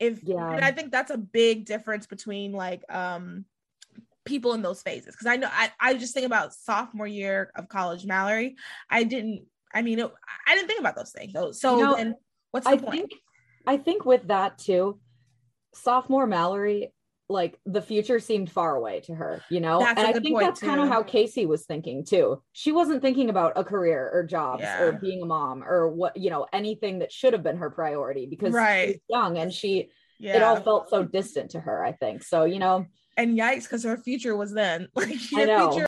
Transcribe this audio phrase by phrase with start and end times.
[0.00, 0.54] if Yeah.
[0.54, 3.44] and I think that's a big difference between like um
[4.24, 5.14] people in those phases.
[5.14, 8.56] Because I know I, I just think about sophomore year of college Mallory
[8.88, 10.10] I didn't I mean it,
[10.46, 11.32] I didn't think about those things.
[11.32, 12.14] So, so You know, then
[12.50, 12.90] what's the I point?
[12.96, 13.10] think
[13.66, 14.98] I think with that too,
[15.74, 16.92] sophomore Mallory,
[17.30, 19.78] like the future seemed far away to her, you know?
[19.78, 22.42] That's and I think point, that's kind of how Casey was thinking too.
[22.52, 24.82] She wasn't thinking about a career or jobs Yeah.
[24.82, 28.26] or being a mom or what, you know, anything that should have been her priority
[28.26, 28.82] because Right.
[28.86, 32.22] she was young and she yeah it all felt so distant to her, I think.
[32.24, 35.70] So, you know, and yikes because her future was then like I know.
[35.70, 35.86] future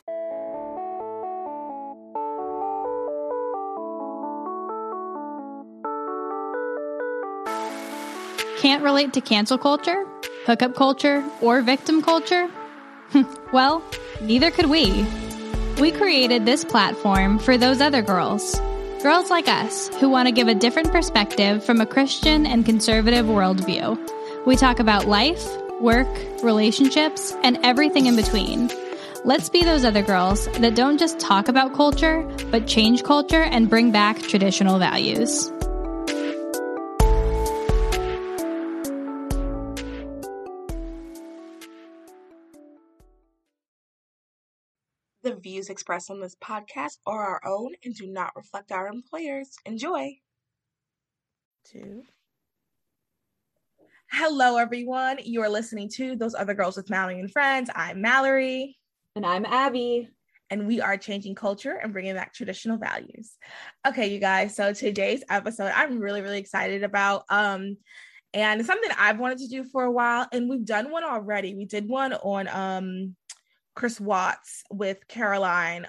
[8.59, 10.05] Can't relate to cancel culture,
[10.45, 12.49] hookup culture, or victim culture?
[13.53, 13.83] well,
[14.21, 15.05] neither could we.
[15.79, 18.59] We created this platform for those other girls.
[19.01, 23.25] Girls like us who want to give a different perspective from a Christian and conservative
[23.25, 23.97] worldview.
[24.45, 25.45] We talk about life,
[25.81, 26.07] work,
[26.41, 28.69] relationships, and everything in between.
[29.25, 33.69] Let's be those other girls that don't just talk about culture, but change culture and
[33.69, 35.52] bring back traditional values.
[45.43, 49.49] Views expressed on this podcast are our own and do not reflect our employers.
[49.65, 50.17] Enjoy.
[51.65, 52.03] two
[54.11, 58.77] hello everyone you are listening to those other girls with Mallory and friends I'm Mallory
[59.15, 60.09] and I'm Abby.
[60.49, 63.37] and we are changing culture and bringing back traditional values.
[63.87, 64.55] Okay, you guys.
[64.55, 67.23] So today's episode, I'm really, really excited about.
[67.29, 67.77] Um,
[68.35, 71.55] and it's something I've wanted to do for a while, and we've done one already.
[71.55, 73.15] We did one on um
[73.75, 75.87] Chris Watts with Caroline,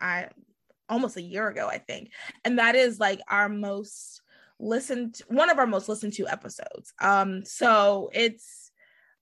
[0.00, 0.28] I
[0.88, 2.10] almost a year ago, I think,
[2.44, 4.22] and that is like our most
[4.58, 6.92] listened, one of our most listened to episodes.
[7.00, 8.70] Um, so it's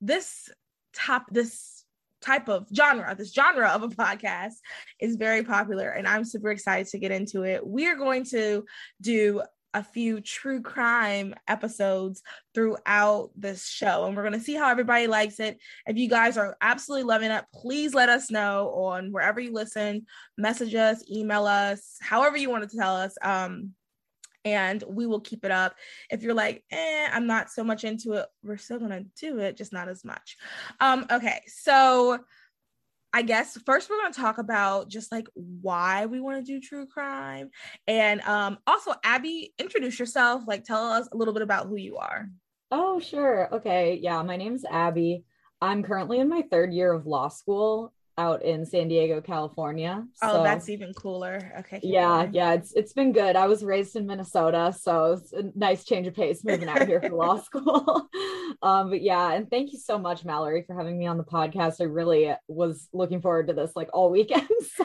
[0.01, 0.49] this
[0.95, 1.85] top this
[2.21, 4.55] type of genre, this genre of a podcast
[4.99, 7.65] is very popular and I'm super excited to get into it.
[7.65, 8.65] We are going to
[9.01, 9.43] do
[9.79, 12.21] a few true crime episodes
[12.53, 15.59] throughout this show and we're going to see how everybody likes it.
[15.87, 20.05] If you guys are absolutely loving it, please let us know on wherever you listen,
[20.37, 23.17] message us, email us, however you want to tell us.
[23.23, 23.75] Um
[24.45, 25.75] and we will keep it up.
[26.11, 29.57] If you're like, eh, I'm not so much into it, we're still gonna do it,
[29.57, 30.37] just not as much.
[30.81, 32.19] Um, okay, so
[33.13, 36.87] I guess first we're gonna talk about just like why we want to do true
[36.87, 37.51] crime,
[37.87, 40.43] and um, also Abby, introduce yourself.
[40.47, 42.29] Like, tell us a little bit about who you are.
[42.71, 43.53] Oh, sure.
[43.55, 43.99] Okay.
[44.03, 45.25] Yeah, my name's Abby.
[45.61, 50.05] I'm currently in my third year of law school out in San Diego, California.
[50.23, 51.53] Oh, So- that's even cooler.
[51.61, 51.81] Okay.
[51.83, 52.35] yeah, going.
[52.35, 53.37] yeah, it's it's been good.
[53.37, 57.01] I was raised in Minnesota, so it's a nice change of pace moving out here
[57.01, 58.09] for law school.
[58.63, 61.77] um, but yeah, and thank you so much, Mallory, for having me on the podcast.
[61.81, 64.49] I really was looking forward to this like all weekend.
[64.77, 64.85] So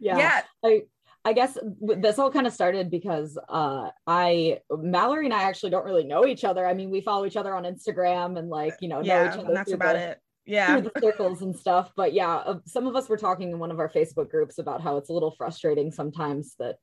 [0.00, 0.40] yeah, yeah.
[0.64, 0.82] I
[1.24, 5.84] I guess this all kind of started because uh I Mallory and I actually don't
[5.84, 6.66] really know each other.
[6.66, 9.38] I mean, we follow each other on Instagram and like you know know Yeah, each
[9.38, 10.18] other and that's about the- it.
[10.46, 10.80] Yeah.
[10.80, 11.92] the circles and stuff.
[11.96, 14.82] But yeah, uh, some of us were talking in one of our Facebook groups about
[14.82, 16.76] how it's a little frustrating sometimes that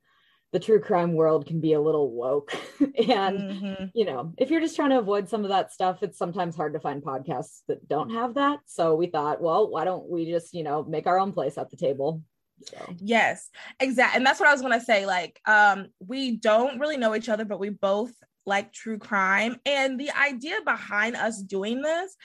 [0.53, 2.53] the true crime world can be a little woke.
[2.79, 3.91] and, Mhm.
[3.94, 6.73] you know, if you're just trying to avoid some of that stuff, it's sometimes hard
[6.73, 8.59] to find podcasts that don't have that.
[8.66, 11.69] So we thought, well, why don't we just, you know, make our own place at
[11.69, 12.22] the table?
[12.63, 14.17] So Yes, exactly.
[14.17, 15.06] And that's what I was gonna say.
[15.06, 18.13] Like, um, we don't really know each other, but we both
[18.46, 19.57] like true crime.
[19.66, 22.16] And the idea behind us doing this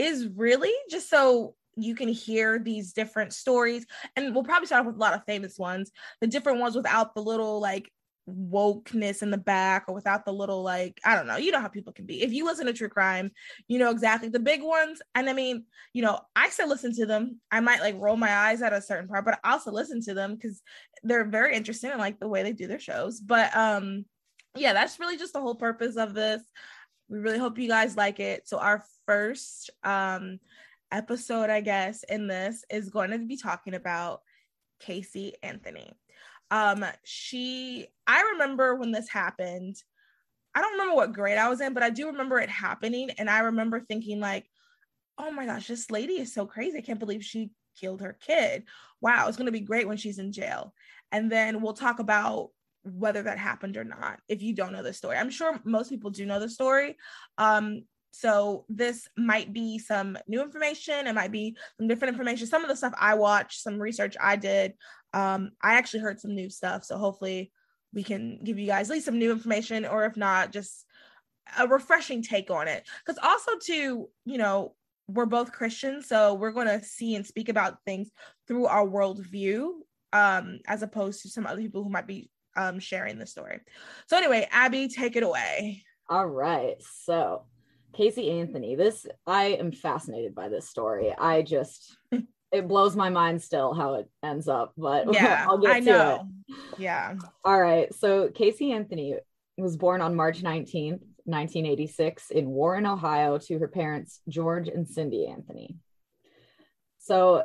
[0.00, 3.86] is really just so you can hear these different stories.
[4.16, 5.90] And we'll probably start off with a lot of famous ones,
[6.20, 7.90] the different ones without the little like
[8.28, 11.68] wokeness in the back or without the little like I don't know you know how
[11.68, 12.22] people can be.
[12.22, 13.30] If you listen to true crime
[13.66, 15.02] you know exactly the big ones.
[15.14, 17.40] And I mean you know I still listen to them.
[17.50, 20.14] I might like roll my eyes at a certain part but I also listen to
[20.14, 20.62] them because
[21.02, 23.20] they're very interesting and like the way they do their shows.
[23.20, 24.04] But um
[24.56, 26.42] yeah that's really just the whole purpose of this
[27.10, 28.48] we really hope you guys like it.
[28.48, 30.38] So our first um
[30.92, 34.22] episode I guess in this is going to be talking about
[34.78, 35.92] Casey Anthony.
[36.50, 39.76] Um she i remember when this happened.
[40.54, 43.10] I don't remember what grade i was in but i do remember it happening.
[43.10, 44.48] And i remember thinking like
[45.18, 46.78] oh my gosh this lady is so crazy.
[46.78, 48.64] I can't believe she killed her kid.
[49.00, 50.74] Wow it's going to be great when she's in jail.
[51.12, 52.50] And then we'll talk about
[52.82, 55.16] whether that happened or not if you don't know the story.
[55.16, 56.96] I'm sure most people do know the story.
[57.38, 57.82] Um
[58.12, 61.06] so this might be some new information.
[61.06, 62.46] It might be some different information.
[62.46, 64.74] Some of the stuff i watched some research i did
[65.12, 66.84] um i actually heard some new stuff.
[66.84, 67.52] So hopefully
[67.92, 70.86] we can give you guys at least some new information or if not just
[71.58, 72.86] a refreshing take on it.
[73.04, 74.74] Because also too, you know,
[75.08, 78.10] we're both Christians, so we're going to see and speak about things
[78.46, 79.70] through our worldview,
[80.12, 83.60] um, as opposed to some other people who might be um, sharing the story.
[84.06, 85.82] So anyway, Abby, take it away.
[86.08, 86.76] All right.
[87.04, 87.44] So
[87.94, 91.14] Casey Anthony, this I am fascinated by this story.
[91.16, 91.96] I just
[92.52, 95.86] it blows my mind still how it ends up, but yeah, I'll get I to
[95.86, 96.28] know.
[96.48, 96.56] it.
[96.78, 97.14] Yeah.
[97.44, 97.94] All right.
[97.94, 99.16] So Casey Anthony
[99.56, 105.26] was born on March 19th, 1986 in Warren, Ohio to her parents George and Cindy
[105.26, 105.76] Anthony.
[106.98, 107.44] So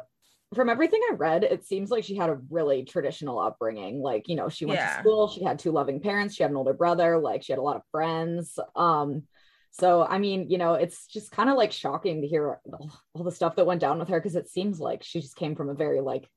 [0.55, 4.01] from everything I read, it seems like she had a really traditional upbringing.
[4.01, 4.95] Like, you know, she went Yeah.
[4.95, 7.59] to school, she had two loving parents, she had an older brother, like she had
[7.59, 8.57] a lot of friends.
[8.75, 9.23] Um
[9.71, 13.23] so I mean, you know, it's just kind of like shocking to hear all, all
[13.23, 15.69] the stuff that went down with her because it seems like she just came from
[15.69, 16.29] a very like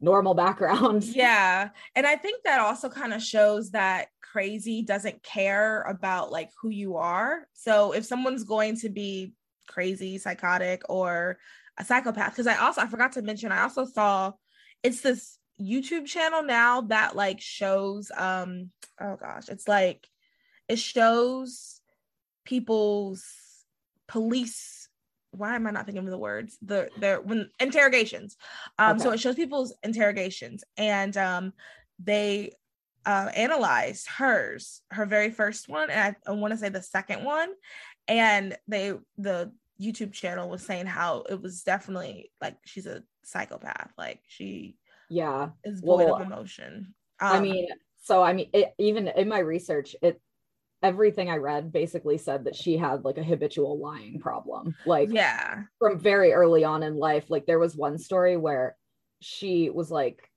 [0.00, 1.04] normal background.
[1.14, 1.70] Yeah.
[1.94, 6.68] And I think that also kind of shows that crazy doesn't care about like who
[6.70, 7.46] you are.
[7.54, 9.32] So if someone's going to be
[9.68, 11.38] crazy, psychotic, or
[11.78, 14.32] a psychopath, because I also I forgot to mention, I also saw
[14.82, 18.70] it's this YouTube channel now that like shows um
[19.00, 20.06] oh gosh, it's like
[20.68, 21.80] it shows
[22.44, 23.24] people's
[24.06, 24.86] police
[25.36, 26.56] why am I not thinking of the words?
[26.62, 28.36] The the when interrogations.
[28.78, 31.52] Um, so it shows people's interrogations, and um,
[32.02, 32.52] they
[33.04, 37.24] uh, analyzed hers, her very first one, and I, I want to say the second
[37.24, 37.50] one,
[38.08, 43.92] and they the YouTube channel was saying how it was definitely like she's a psychopath,
[43.98, 44.78] like she
[45.08, 45.50] Yeah.
[45.64, 46.94] is void Well, of emotion.
[47.20, 50.20] I Um, mean, so I mean, it, even in my research, it
[50.82, 54.76] everything I read basically said that she had like a habitual lying problem.
[54.84, 58.76] Like yeah, from very early on in life, like there was one story where
[59.20, 60.30] she was like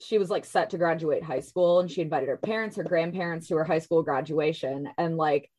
[0.00, 3.48] she was like set to graduate high school and she invited her parents, her grandparents
[3.48, 5.50] to her high school graduation and like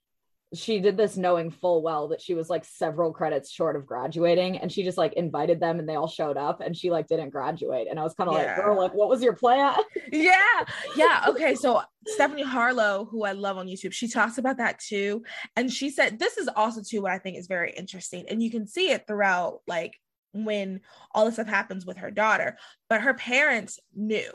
[0.54, 4.58] she did this knowing full well that she was like several credits short of graduating
[4.58, 7.32] and she just like invited them and they all showed up and she like didn't
[7.32, 8.56] graduate and I was kind of Yeah.
[8.56, 9.76] like girl like what was your plan?
[10.12, 10.36] yeah
[10.96, 15.24] yeah okay so stephanie harlowe who i love on youtube she talks about that too
[15.56, 18.52] and she said this is also too what i think is very interesting and you
[18.52, 19.98] can see it throughout like
[20.34, 20.82] when
[21.14, 22.58] all this stuff happens with her daughter
[22.90, 24.30] but her parents knew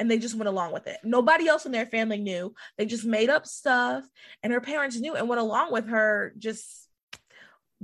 [0.00, 0.96] and they just went along with it.
[1.04, 2.54] Nobody else in their family knew.
[2.78, 4.02] They just made up stuff
[4.42, 6.88] and her parents knew and went along with her just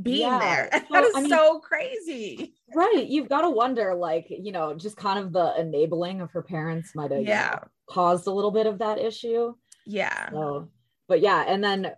[0.00, 0.38] being Yeah.
[0.38, 0.68] there.
[0.72, 2.54] So, that is I mean- so crazy.
[2.74, 3.06] Right.
[3.06, 6.94] You've got to wonder like you know just kind of the enabling of her parents
[6.94, 7.58] might have you know, yeah.
[7.88, 9.54] caused a little bit of that issue.
[9.86, 10.30] Yeah.
[10.30, 10.69] So
[11.08, 11.92] but yeah and then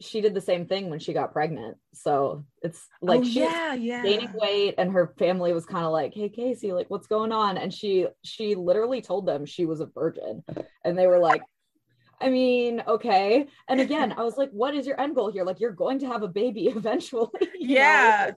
[0.00, 3.74] she did the same thing when she got pregnant so it's like oh, she yeah
[3.74, 7.32] yeah gaining weight and her family was kind of like hey casey like what's going
[7.32, 10.42] on and she she literally told them she was a virgin
[10.84, 11.42] and they were like
[12.20, 15.60] i mean okay and again i was like what is your end goal here like
[15.60, 17.74] you're going to have a baby eventually you know?
[17.74, 18.24] Yeah.
[18.28, 18.36] Like,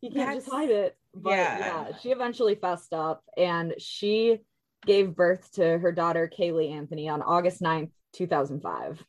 [0.00, 1.58] you can't just hide it but yeah.
[1.58, 1.96] yeah.
[2.02, 4.38] she eventually fessed up and she
[4.84, 9.02] gave birth to her daughter caylee anthony on august 9th 2005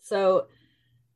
[0.00, 0.46] so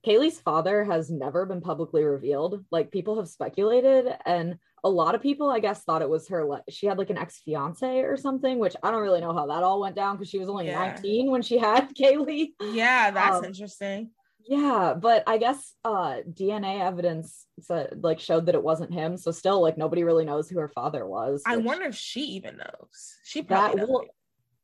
[0.09, 2.65] Caylee's father has never been publicly revealed.
[2.71, 6.47] Like people have speculated, and a lot of people, I guess, thought it was her.
[6.47, 9.47] Like she had like an ex fiance or something, which I don't really know how
[9.47, 10.79] that all went down because she was only Yeah.
[10.95, 12.53] 19 when she had Caylee.
[12.73, 14.11] yeah that's Um, interesting
[14.47, 19.19] Yeah, but I guess uh DNA evidence said, like showed that it wasn't him.
[19.19, 21.43] So still, like nobody really knows who her father was.
[21.45, 23.17] I wonder if she even knows.
[23.25, 24.05] She that probably well,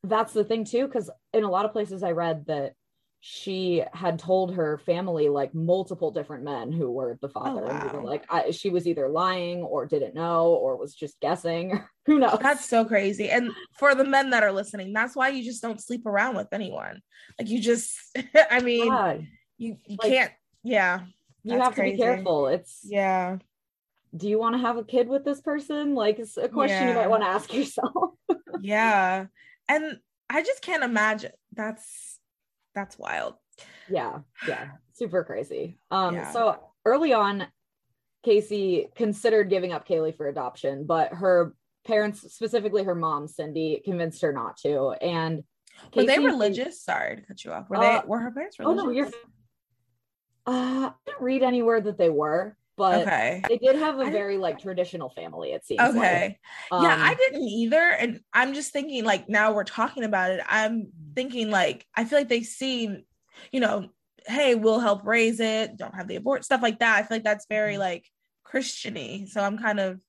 [0.05, 2.75] that's the thing too because in a lot of places i read that
[3.27, 7.81] she had told her family like multiple different men who were the oh, father and
[7.81, 8.11] they were wow.
[8.11, 12.37] like I, she was either lying or didn't know or was just guessing who knows
[12.43, 13.31] That's so crazy.
[13.31, 16.49] And for the men that are listening, that's why you just don't sleep around with
[16.53, 17.01] anyone.
[17.39, 17.97] Like you just,
[18.51, 19.17] I mean, Yeah,
[19.57, 20.33] you, you Like, can't.
[20.63, 21.01] Yeah.
[21.45, 21.97] you have to crazy.
[21.97, 23.39] be careful it's Yeah.
[24.15, 26.95] do you want to have a kid with this person like it's a question you
[26.95, 28.13] might want to ask yourself
[28.61, 29.27] Yeah.
[29.67, 31.33] And I just can't imagine.
[31.55, 32.14] That's
[32.75, 33.35] that's wild.
[33.89, 36.31] yeah yeah super crazy um Yeah.
[36.33, 37.47] so early on
[38.25, 41.55] casey considered giving up caylee for adoption but her
[41.87, 45.45] parents specifically her mom cindy convinced her not to and
[45.95, 46.81] Were they religious?
[46.83, 47.69] Sorry to cut you off.
[47.69, 48.85] Were Uh, they were her parents oh religious?
[48.85, 49.07] no you're
[50.47, 53.43] uh i didn't read anywhere that they were but okay.
[53.49, 55.91] they did have a very like traditional family it seems like.
[55.97, 56.39] Okay.
[56.71, 57.79] yeah, Um, I didn't either.
[57.81, 60.41] And I'm just thinking, like, now we're talking about it.
[60.49, 63.05] I'm thinking, like, I feel like they seem
[63.51, 63.89] you know,
[64.27, 66.97] hey, we'll help raise it, don't have the abort, stuff like that.
[66.97, 67.79] I feel like that's very, Mhm.
[67.81, 68.09] like,
[68.47, 69.29] Christiany.
[69.29, 70.01] So I'm kind of,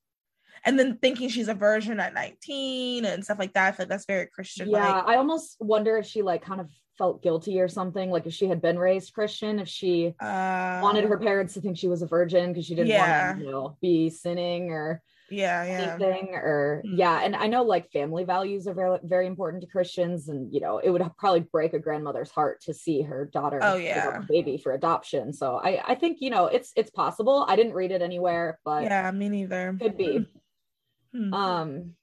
[0.64, 3.66] and then thinking she's a virgin at 19 and stuff like that.
[3.68, 4.70] I feel like that's very Christian.
[4.70, 8.32] yeah i almost wonder if she like kind of felt guilty or something, like if
[8.34, 12.02] she had been raised Christian, if she Uh, wanted her parents to think she was
[12.02, 13.32] a virgin because she didn't Yeah.
[13.32, 15.78] want to you know, be sinning or Yeah, yeah.
[15.80, 16.96] anything or Mhm.
[16.96, 20.60] yeah and i know like family values are very very important to christians and you
[20.60, 24.18] know it would probably break a grandmother's heart to see her daughter Oh, yeah.
[24.18, 27.72] a baby for adoption so i i think you know it's it's possible i didn't
[27.74, 29.76] read it anywhere but Yeah, me neither.
[29.80, 30.24] could be
[31.12, 31.34] Hmm.
[31.34, 31.96] um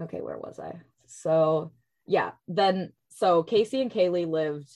[0.00, 0.72] okay where was i
[1.06, 1.72] so
[2.06, 4.68] yeah then so casey and caylee lived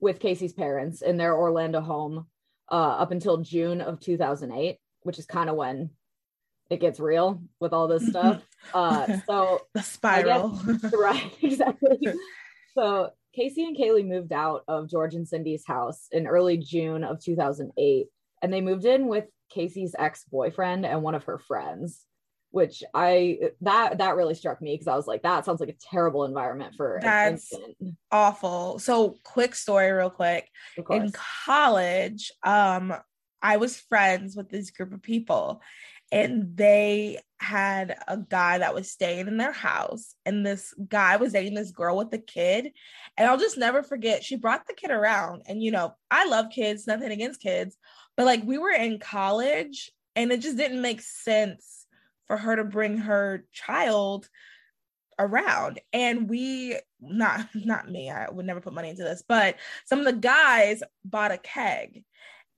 [0.00, 2.26] with casey's parents in their orlando home
[2.70, 5.90] uh up until june of 2008 which is kind of when
[6.72, 8.42] it gets real with all this stuff.
[8.72, 10.50] Uh so the spiral.
[10.94, 11.98] right exactly.
[12.76, 17.18] So casey and caylee moved out of george and cindy's house in early june of
[17.18, 18.06] 2008
[18.40, 22.06] and they moved in with casey's ex-boyfriend and one of her friends
[22.52, 25.84] which i that that really struck me because i was like that sounds like a
[25.90, 27.52] terrible environment for That's-
[28.10, 28.78] Awful.
[28.78, 30.48] So, quick story, real quick.
[30.90, 32.94] in college um
[33.42, 35.60] i was friends with this group of people
[36.12, 41.32] and they had a guy that was staying in their house and this guy was
[41.32, 42.70] dating this girl with a kid
[43.16, 46.46] and i'll just never forget she brought the kid around and you know i love
[46.50, 47.76] kids nothing against kids
[48.16, 51.81] but like we were in college and it just didn't make sense
[52.32, 54.26] for her to bring her child
[55.18, 55.82] around.
[55.92, 60.04] And we not not me i would never put money into this but some of
[60.04, 62.04] the guys bought a keg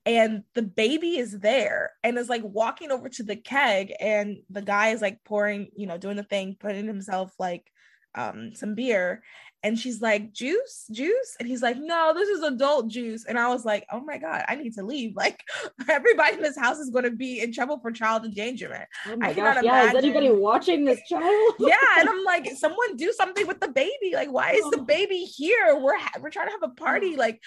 [0.05, 4.61] and the baby is there and is like walking over to the keg and the
[4.61, 7.71] guy is like pouring you know doing the thing putting himself like
[8.13, 9.23] um some beer
[9.65, 10.85] and she's like juice?
[10.91, 11.35] Juice?
[11.39, 13.25] And he's like no this is adult juice.
[13.25, 15.13] And i was like oh my god i need to leave.
[15.25, 15.41] Like
[15.89, 18.87] everybody in this house is going to be in trouble for child endangerment.
[19.07, 20.09] Oh my cannot gosh yeah is imagine.
[20.09, 24.11] anybody watching this child yeah and i'm like someone do something with the baby.
[24.13, 24.83] Like why is the oh.
[24.83, 25.79] baby here?
[25.79, 27.13] We're ha- we're trying to have a party.
[27.15, 27.19] Oh.
[27.19, 27.41] Like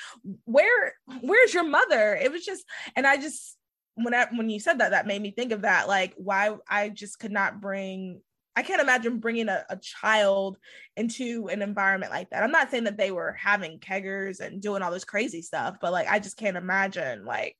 [0.44, 2.18] where where's your mother?
[2.20, 2.64] It was just
[2.96, 3.56] and i just
[3.94, 5.86] when I, when you said that that made me think of that.
[5.86, 8.20] Like why i just could not bring
[8.58, 10.58] i can't imagine bringing a, a child
[10.96, 12.42] into an environment like that.
[12.42, 15.92] I'm not saying that they were having keggers and doing all this crazy stuff but
[15.92, 17.56] like i just can't imagine like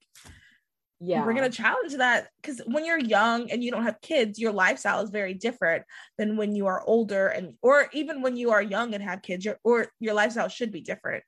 [1.00, 1.22] yeah.
[1.22, 2.28] bringing a child into that.
[2.40, 5.84] Because when you're young and you don't have kids your lifestyle is very different
[6.16, 9.44] than when you are older and or even when you are young and have kids
[9.44, 11.24] your or your lifestyle should be different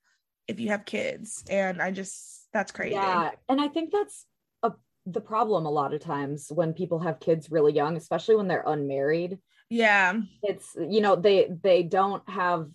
[0.49, 1.45] if you have kids.
[1.49, 2.95] And i just that's crazy.
[2.95, 4.27] Yeah, and I think that's
[4.62, 4.73] a
[5.07, 8.65] the problem a lot of times when people have kids really young, especially when they're
[8.67, 9.39] unmarried.
[9.71, 12.69] Yeah It's you know they they don't have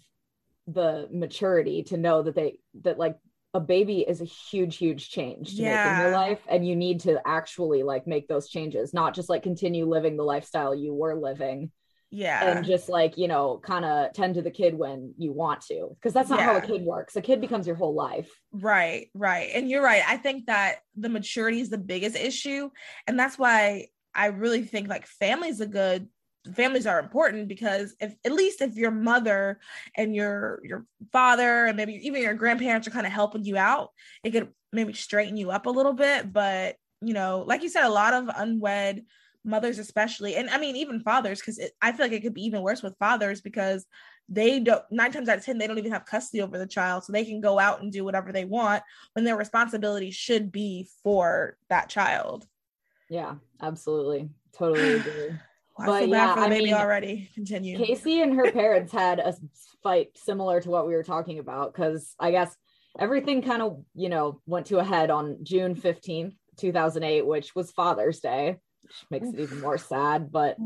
[0.68, 3.18] the maturity to know that they that like
[3.54, 7.02] a baby is a huge huge change to make in your life and you need
[7.02, 11.16] to actually like make those changes not just like continue living the lifestyle you were
[11.16, 11.72] living
[12.12, 15.62] yeah and just like you know kind of tend to the kid when you want
[15.62, 19.10] to because that's not how a kid works a kid becomes your whole life Right,
[19.14, 19.50] right.
[19.54, 20.02] And you're right.
[20.08, 22.70] I think that the maturity is the biggest issue.
[23.06, 26.08] And that's why I really think like families a good.
[26.54, 29.60] Families are important because if at least if your mother
[29.96, 33.90] and your your father and maybe even your grandparents are kind of helping you out,
[34.24, 36.32] it could maybe straighten you up a little bit.
[36.32, 39.06] But you know, like you said, a lot of unwed
[39.44, 42.62] mothers, especially, and I mean even fathers, because I feel like it could be even
[42.62, 43.86] worse with fathers because
[44.28, 47.04] they don't nine times out of ten they don't even have custody over the child.
[47.04, 48.84] So they can go out and do whatever they want
[49.14, 52.48] when their responsibility should be for that child.
[53.10, 54.30] Yeah absolutely.
[54.52, 55.38] Totally agree
[55.78, 57.30] i But feel yeah, for the I baby mean, already?
[57.34, 57.78] Continue.
[57.78, 59.36] Casey and her parents had a
[59.84, 62.56] fight similar to what we were talking about because I guess
[62.98, 67.72] everything kind of, you know, went to a head on June 15th, 2008, which was
[67.72, 70.32] Father's Day, which makes it even more sad.
[70.32, 70.58] But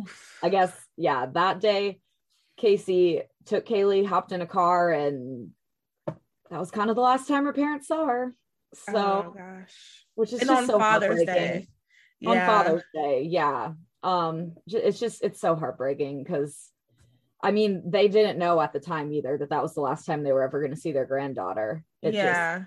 [0.43, 1.99] I guess, yeah, that day,
[2.57, 5.49] Casey took Caylee, hopped in a car, and
[6.05, 8.35] that was kind of the last time her parents saw her.
[8.73, 10.05] So, oh gosh.
[10.13, 11.67] which is and just on so father's day.
[12.25, 13.71] On father's day yeah
[14.03, 16.69] um it's just it's so heartbreaking because
[17.43, 20.23] i mean they didn't know at the time either that that was the last time
[20.23, 21.83] they were ever going to see their granddaughter.
[22.01, 22.63] It just- yeah.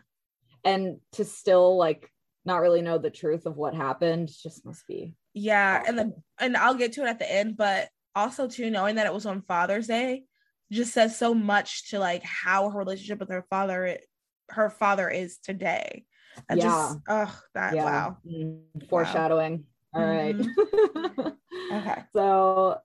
[0.65, 2.09] and to still like
[2.45, 6.57] not really know the truth of what happened just must be yeah and the and
[6.57, 9.41] i'll get to it at the end but also too knowing that it was on
[9.43, 10.25] father's day
[10.71, 14.07] just says so much to like how her relationship with her father it,
[14.49, 16.05] her father is today.
[16.49, 16.63] I Yeah.
[16.65, 17.85] just oh that yeah.
[17.85, 18.17] wow.
[18.27, 20.37] Mm, foreshadowing All right.
[20.37, 21.29] Mm-hmm.
[21.73, 22.79] okay so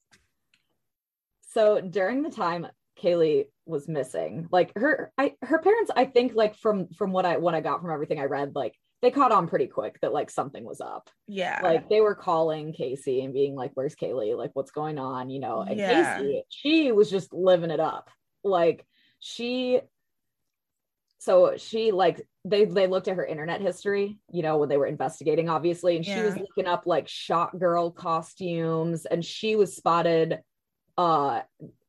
[1.51, 2.67] so during the time
[3.01, 7.37] Caylee was missing, like her I her parents, I think like from from what I
[7.37, 10.31] what I got from everything I read, like they caught on pretty quick that like
[10.31, 11.09] something was up.
[11.27, 14.37] yeah Like they were calling Casey and being like, Where's Caylee?
[14.37, 15.29] Like, what's going on?
[15.29, 16.17] You know, and Yeah.
[16.17, 18.09] Casey, she was just living it up.
[18.43, 18.85] Like
[19.19, 19.81] she
[21.19, 24.85] so she like they they looked at her internet history, you know, when they were
[24.85, 30.39] investigating, obviously, and she was looking up like shot girl costumes, and she was spotted
[30.97, 31.41] uh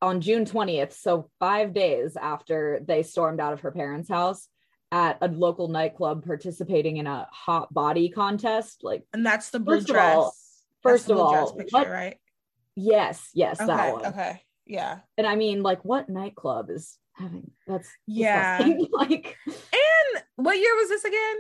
[0.03, 4.49] on June 20th, so five days after they stormed out of her parents' house
[4.91, 8.83] at a local nightclub participating in a hot body contest.
[8.83, 10.17] Like, And that's the blue First of dress.
[10.17, 10.35] all-
[10.83, 12.17] first of all, picture, what- right?
[12.75, 13.67] yes, yes, Okay.
[13.67, 14.07] that one.
[14.07, 14.43] Okay.
[14.67, 15.01] Yeah.
[15.19, 18.59] And I mean, like, what nightclub is having that's Yeah.
[18.93, 21.37] like And what year was this again?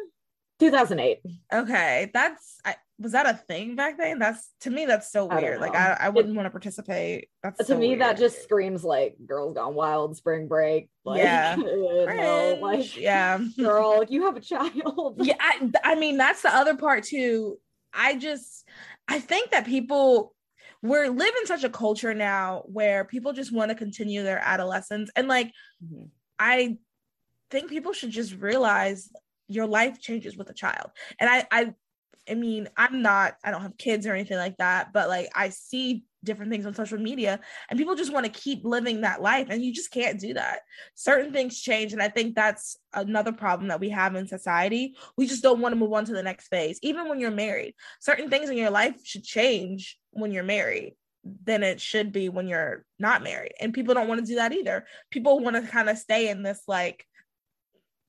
[0.60, 1.20] 2008.
[1.52, 4.18] Okay, that's I, was that a thing back then?
[4.18, 5.60] That's to me that's so I weird.
[5.60, 5.74] Like.
[5.74, 7.28] I, I wouldn't want to participate.
[7.44, 11.54] That's to so me that just screams like girls gone wild spring break like Yeah.
[11.58, 13.38] no, like yeah.
[13.56, 17.58] girl you have a child yeah I, I mean that's the other part too
[17.94, 18.64] i just
[19.06, 20.34] i think that people
[20.82, 25.28] we're living such a culture now where people just want to continue their adolescence and
[25.28, 25.52] like
[25.84, 26.10] Mhm.
[26.38, 26.78] i
[27.50, 29.10] think people should just realize
[29.48, 31.74] your life changes with a child and i i
[32.30, 35.48] i mean i'm not i don't have kids or anything like that but like i
[35.48, 39.46] see different things on social media and people just want to keep living that life
[39.50, 40.60] and you just can't do that.
[40.94, 44.94] Certain things change and i think that's another problem that we have in society.
[45.16, 47.74] We just don't want to move on to the next phase even when you're married.
[48.00, 50.94] Certain things in your life should change when you're married
[51.44, 54.52] than it should be when you're not married and people don't want to do that
[54.52, 54.86] either.
[55.10, 57.04] People want to kind of stay in this like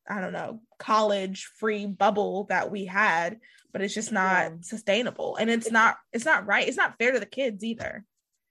[0.09, 3.37] i don't know college free bubble that we had
[3.71, 4.57] but it's just not Yeah.
[4.61, 8.03] sustainable and it's not it's not right it's not fair to the kids either.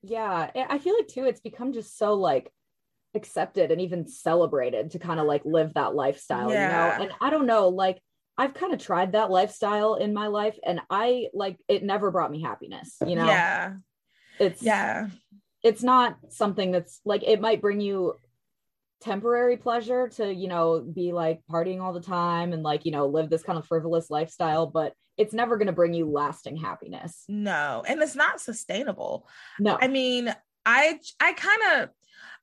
[0.03, 2.53] Yeah I- feel like too it's become just so like
[3.15, 6.93] accepted and even celebrated to kind of like live that lifestyle Yeah.
[6.93, 7.05] you know?
[7.05, 7.99] And i don't know like
[8.37, 12.31] i've kind of tried that lifestyle in my life and i like it never brought
[12.31, 13.27] me happiness you know?
[13.27, 13.75] Yeah.
[14.39, 15.09] It's yeah.
[15.65, 18.15] it's not something that's like it might bring you
[19.01, 23.07] temporary pleasure to you know be like partying all the time and like you know
[23.07, 27.25] live this kind of frivolous lifestyle but it's never going to bring you lasting happiness.
[27.29, 29.29] No and it's not sustainable.
[29.59, 29.77] No.
[29.79, 30.33] I mean,
[30.65, 31.91] I I kind of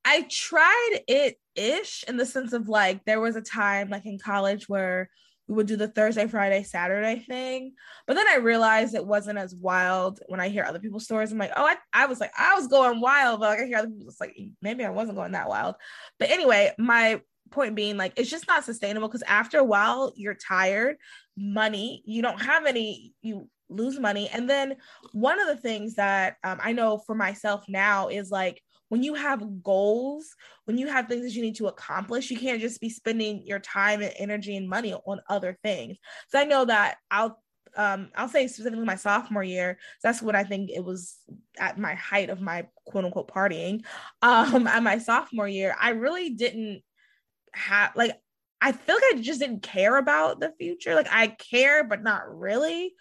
[0.03, 4.19] I tried it ish in the sense of like there was a time like in
[4.19, 5.09] college where
[5.47, 7.73] we would do the Thursday, Friday, Saturday thing.
[8.07, 11.31] But then I realized it wasn't as wild when I hear other people's stories.
[11.31, 13.77] I'm like, oh, I, I was like, I was going wild, but like I hear
[13.77, 15.75] other people, it's like maybe I wasn't going that wild.
[16.19, 20.35] But anyway, my point being like it's just not sustainable because after a while you're
[20.35, 20.97] tired,
[21.37, 24.29] money, you don't have any, you lose money.
[24.31, 24.75] And then
[25.11, 29.15] one of the things that um, I know for myself now is like when you
[29.15, 30.27] have goals,
[30.65, 33.59] when you have things that you need to accomplish, you can't just be spending your
[33.59, 35.97] time and energy and money on other things.
[36.29, 37.41] So I know that I'll
[37.77, 39.77] um, I'll say specifically my sophomore year.
[40.01, 41.17] That's when I think it was
[41.59, 43.83] at my height of my quote unquote partying.
[44.21, 46.83] Um, at my sophomore year, I really didn't
[47.53, 48.13] have like
[48.61, 50.95] I feel like I just didn't care about the future.
[50.95, 52.93] Like I care, but not really.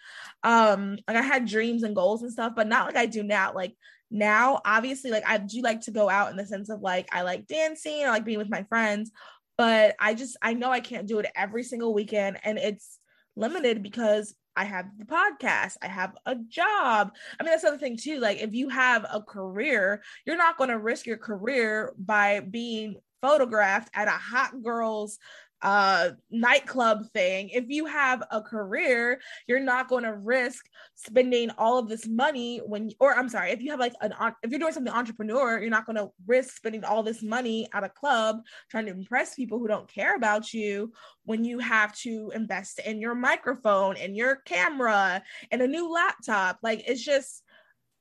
[0.43, 3.53] Um, like I had dreams and goals and stuff, but not like I do now.
[3.53, 3.73] Like
[4.15, 7.23] now, obviously, like I do like to go out in the sense of like I
[7.23, 9.11] like dancing, I like being with my friends,
[9.57, 12.97] but I just I know I can't do it every single weekend, and it's
[13.35, 17.11] limited because I have the podcast, I have a job.
[17.37, 18.19] I mean, that's the other thing too.
[18.19, 22.95] Like, if you have a career, you're not going to risk your career by being
[23.21, 25.19] photographed at a hot girls
[25.65, 31.79] uh nightclub thing if you have a career you're not going to risk spending all
[31.79, 34.71] of this money when or i'm sorry if you have like an if you're doing
[34.71, 38.37] something entrepreneur you're not going to risk spending all this money at a club
[38.69, 43.01] trying to impress people who don't care about you when you have to invest in
[43.01, 47.41] your microphone and your camera and a new laptop like it's just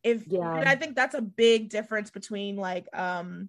[0.03, 0.59] if Yeah.
[0.59, 3.48] and i think that's a big difference between like um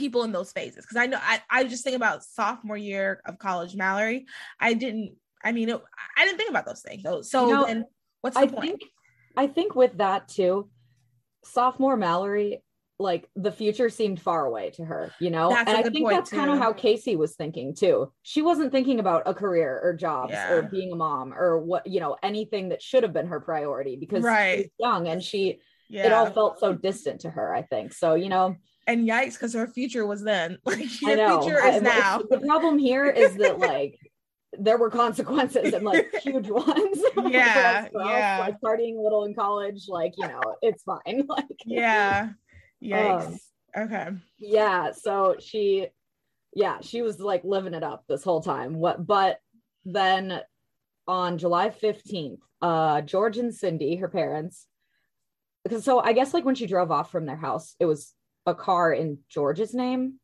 [0.00, 0.84] people in those phases.
[0.84, 4.26] Because i know I, I just think about sophomore year of college mallory
[4.58, 5.80] i didn't i mean it,
[6.16, 7.02] i didn't think about those things.
[7.04, 7.84] So, so You know, then
[8.22, 8.60] what's the i point?
[8.64, 8.80] think
[9.36, 10.70] i think with that too
[11.44, 12.62] sophomore mallory
[12.98, 15.48] like the future seemed far away to her you know?
[15.48, 18.12] That's and i think that's kind of how casey was thinking too.
[18.22, 20.52] She wasn't thinking about a career or jobs Yeah.
[20.52, 23.96] or being a mom or what you know anything that should have been her priority
[23.96, 24.58] because Right.
[24.58, 27.94] was young and she yeah it all felt so distant to her i think.
[27.94, 32.18] So you know and yikes because her future was then like your future I- now
[32.30, 33.98] The problem here is that like
[34.58, 36.98] there were consequences and like huge ones.
[37.24, 38.38] Yeah, girls, yeah.
[38.40, 41.24] Like partying a little in college, like you know, it's fine.
[41.28, 42.30] Like yeah
[42.82, 43.26] yikes
[43.76, 44.92] Um, okay yeah.
[44.92, 45.86] So she,
[46.54, 48.74] yeah, she was like living it up this whole time.
[48.74, 49.06] What?
[49.06, 49.38] But
[49.84, 50.40] then
[51.06, 54.66] on July fifteenth, uh, George and Cindy, her parents,
[55.62, 58.12] because so I guess like when she drove off from their house, it was
[58.46, 60.20] a car in George's name,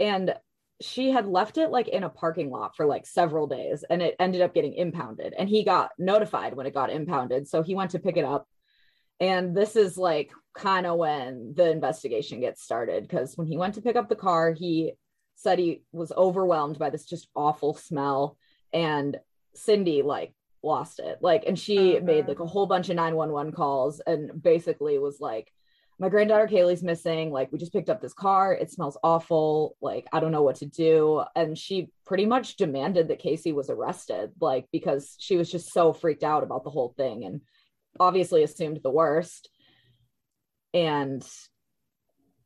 [0.00, 0.34] and
[0.80, 4.14] she had left it like in a parking lot for like several days and it
[4.20, 5.34] ended up getting impounded.
[5.36, 8.46] And he got notified when it got impounded so he went to pick it up.
[9.20, 13.74] And this is like kind of when the investigation gets started because when he went
[13.74, 14.92] to pick up the car he
[15.34, 18.36] said he was overwhelmed by this just awful smell
[18.72, 19.18] and
[19.54, 21.18] cindy like lost it.
[21.20, 25.20] Like and she Oh, made like a whole bunch of 911 calls and basically was
[25.20, 25.52] like
[25.98, 27.32] my granddaughter Caylee's missing.
[27.32, 28.52] Like, we just picked up this car.
[28.52, 29.76] It smells awful.
[29.80, 31.24] Like, I don't know what to do.
[31.34, 35.92] And she pretty much demanded that Casey was arrested, like, because she was just so
[35.92, 37.40] freaked out about the whole thing and
[37.98, 39.50] obviously assumed the worst.
[40.72, 41.26] And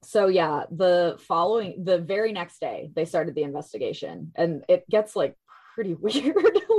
[0.02, 5.14] so, yeah, the following, the very next day, they started the investigation and it gets
[5.14, 5.36] like
[5.74, 6.36] pretty weird.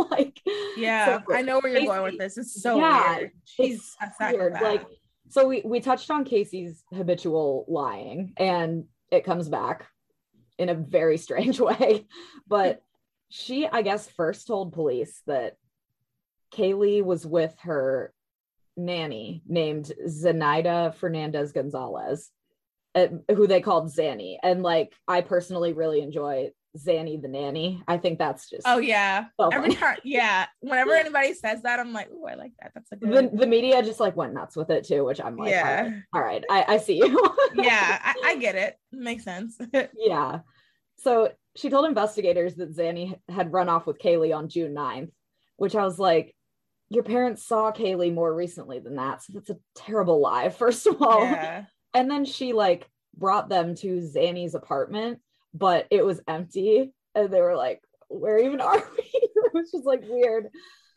[0.10, 0.40] like,
[0.76, 2.38] Yeah, so I know where you're going with this.
[2.38, 3.32] It's so Yeah, weird.
[3.46, 4.54] She's weird.
[4.54, 4.86] Like,
[5.30, 9.88] so we we touched on Casey's habitual lying, and it comes back
[10.58, 12.08] in a very strange way.
[12.48, 12.82] But
[13.30, 15.58] she, I guess, first told police that
[16.54, 18.14] Caylee was with her
[18.78, 22.30] nanny named Zenaida Fernandez Gonzalez,
[22.96, 24.38] uh, who they called Zanny.
[24.44, 27.84] And like, I personally really enjoy Zanny the nanny.
[27.88, 29.26] I think that's just oh yeah.
[29.52, 30.48] Every time, yeah.
[30.62, 32.72] Whenever anybody says that, I'm like, oh, I like that.
[32.74, 33.32] That's a the, good.
[33.32, 35.94] the the, media just like went nuts with it too, which I'm like, yeah, right,
[36.14, 37.36] all right, I, I see you.
[37.56, 38.00] yeah.
[38.04, 38.76] I, I get it.
[38.92, 39.58] Makes sense.
[39.96, 40.40] yeah.
[40.98, 45.12] So she told investigators that Zanny had run off with Caylee on June 9th,
[45.58, 46.36] which I was like,
[46.90, 49.24] your parents saw Caylee more recently than that.
[49.24, 51.24] So that's a terrible lie, first of all.
[51.24, 51.66] yeah.
[51.94, 55.20] And then she like brought them to Zanny's apartment,
[55.54, 56.92] but it was empty.
[57.16, 59.04] And they were like, where even are we?
[59.14, 60.50] it was just like weird.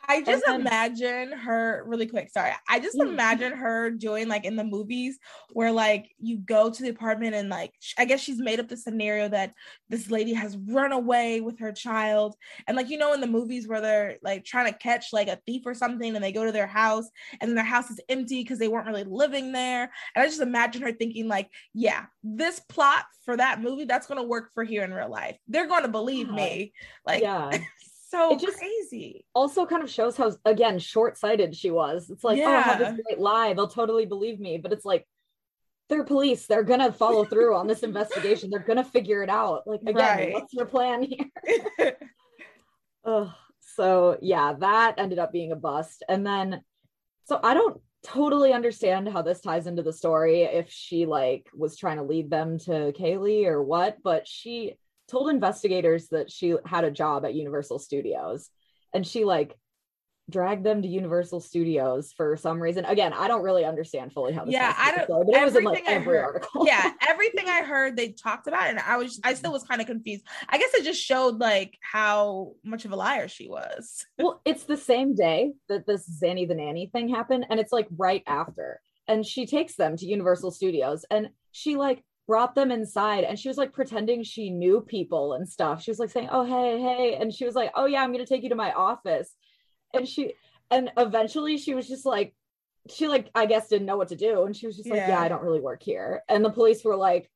[0.08, 2.30] I just then- imagine her really quick.
[2.30, 2.52] Sorry.
[2.68, 3.04] I just Yeah.
[3.06, 5.18] imagine her doing like in the movies
[5.52, 8.68] where like you go to the apartment and like sh- I guess she's made up
[8.68, 9.52] the scenario that
[9.88, 12.36] this lady has run away with her child.
[12.66, 15.40] And like you know in the movies where they're like trying to catch like a
[15.46, 17.08] thief or something and they go to their house
[17.40, 19.90] and then their house is empty because they weren't really living there.
[20.14, 24.20] And I just imagine her thinking like, yeah, this plot for that movie that's going
[24.20, 25.36] to work for here in real life.
[25.48, 26.34] They're going to believe Yeah.
[26.34, 26.72] me.
[27.04, 27.50] Like yeah.
[28.16, 29.24] so It just- crazy.
[29.34, 32.10] Also, kind of shows how, again, short sighted she was.
[32.10, 32.92] It's like, oh, I have Yeah.
[32.92, 33.52] this great lie.
[33.54, 34.58] They'll totally believe me.
[34.58, 35.06] But it's like,
[35.88, 36.46] they're police.
[36.46, 38.50] They're to follow through on this investigation.
[38.50, 39.66] They're to figure it out.
[39.66, 40.32] Like, again, Right.
[40.34, 41.30] what's your plan here?
[43.04, 43.28] Ugh.
[43.60, 46.02] So, yeah, that ended up being a bust.
[46.08, 46.62] And then,
[47.24, 51.76] so I don't totally understand how this ties into the story if she like was
[51.76, 54.74] trying to lead them to Caylee or what, but she
[55.08, 58.50] told investigators that she had a job at Universal Studios
[58.92, 59.56] and she like
[60.28, 62.84] dragged them to Universal Studios for some reason.
[62.84, 65.62] Again, I don't really understand fully how this Yeah, I don't- but it was in
[65.62, 66.66] like every article.
[66.66, 69.86] yeah, everything I heard they talked about, and I was I still was kind of
[69.86, 70.24] confused.
[70.48, 74.04] I guess it just showed like how much of a liar she was.
[74.18, 77.86] well, it's the same day that this Zanny the nanny thing happened, and it's like
[77.96, 78.80] right after.
[79.06, 83.48] And she takes them to Universal Studios, and she like brought them inside, and she
[83.48, 85.82] was like pretending she knew people and stuff.
[85.82, 88.26] She was like saying, "Oh hey hey," and she was like, "Oh yeah, I'm gonna
[88.26, 89.34] take you to my office,"
[89.94, 90.34] and she
[90.70, 92.34] and eventually she was just like.
[92.88, 95.08] She like I guess didn't know what to do, and she was just like, Yeah.
[95.08, 97.28] "Yeah, I don't really work here." And the police were like,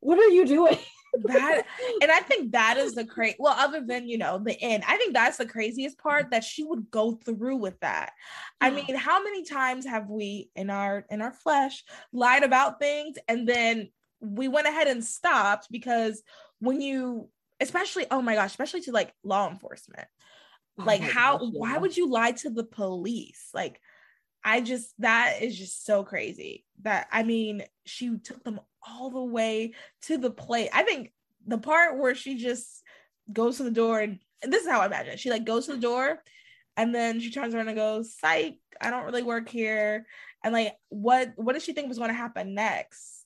[0.00, 0.76] "What are you doing?"
[1.22, 1.64] That
[2.02, 3.36] and I think that is the crazy.
[3.38, 6.64] Well, other than you know the end, I think that's the craziest part that she
[6.64, 8.12] would go through with that.
[8.60, 13.16] I mean, how many times have we in our in our flesh lied about things
[13.28, 13.88] and then
[14.24, 16.22] we went ahead and stopped because
[16.60, 17.28] when you
[17.60, 20.08] especially oh my gosh, especially to like law enforcement.
[20.76, 21.78] like Oh how gosh, why yeah.
[21.78, 23.80] would you lie to the police like
[24.42, 29.22] i just that is just so crazy that i mean she took them all the
[29.22, 31.12] way to the plate i think
[31.46, 32.82] the part where she just
[33.32, 35.20] goes to the door and, and this is how i imagine it.
[35.20, 36.18] she like goes to the door
[36.76, 40.06] and then she turns around and goes psych i don't really work here
[40.42, 43.23] and like what what did she think was going to happen next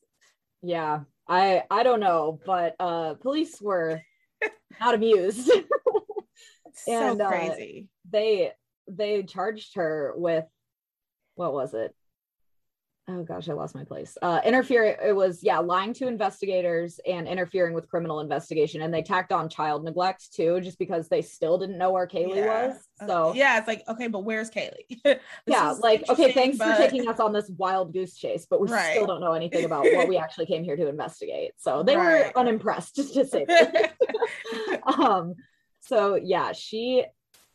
[0.62, 4.02] Yeah, I I don't know, but uh police were
[4.80, 5.46] not amused.
[6.74, 8.52] so And, uh, crazy they
[8.86, 10.44] they charged her with
[11.34, 11.94] what was it?
[13.10, 14.18] Oh gosh, I lost my place.
[14.20, 19.00] Uh interfering it was yeah, lying to investigators and interfering with criminal investigation and they
[19.02, 22.66] tacked on child neglect too just because they still didn't know where Caylee Yeah.
[22.68, 22.76] was.
[23.00, 24.98] Uh, So yeah it's like okay but where's caylee
[25.46, 28.68] yeah, like okay, thanks but- for taking us on this wild goose chase, but we
[28.72, 28.90] Right.
[28.92, 31.52] still don't know anything about what we actually came here to investigate.
[31.56, 32.26] So they Right.
[32.34, 33.46] were unimpressed, just to say.
[34.82, 35.34] um,
[35.80, 37.04] so yeah, she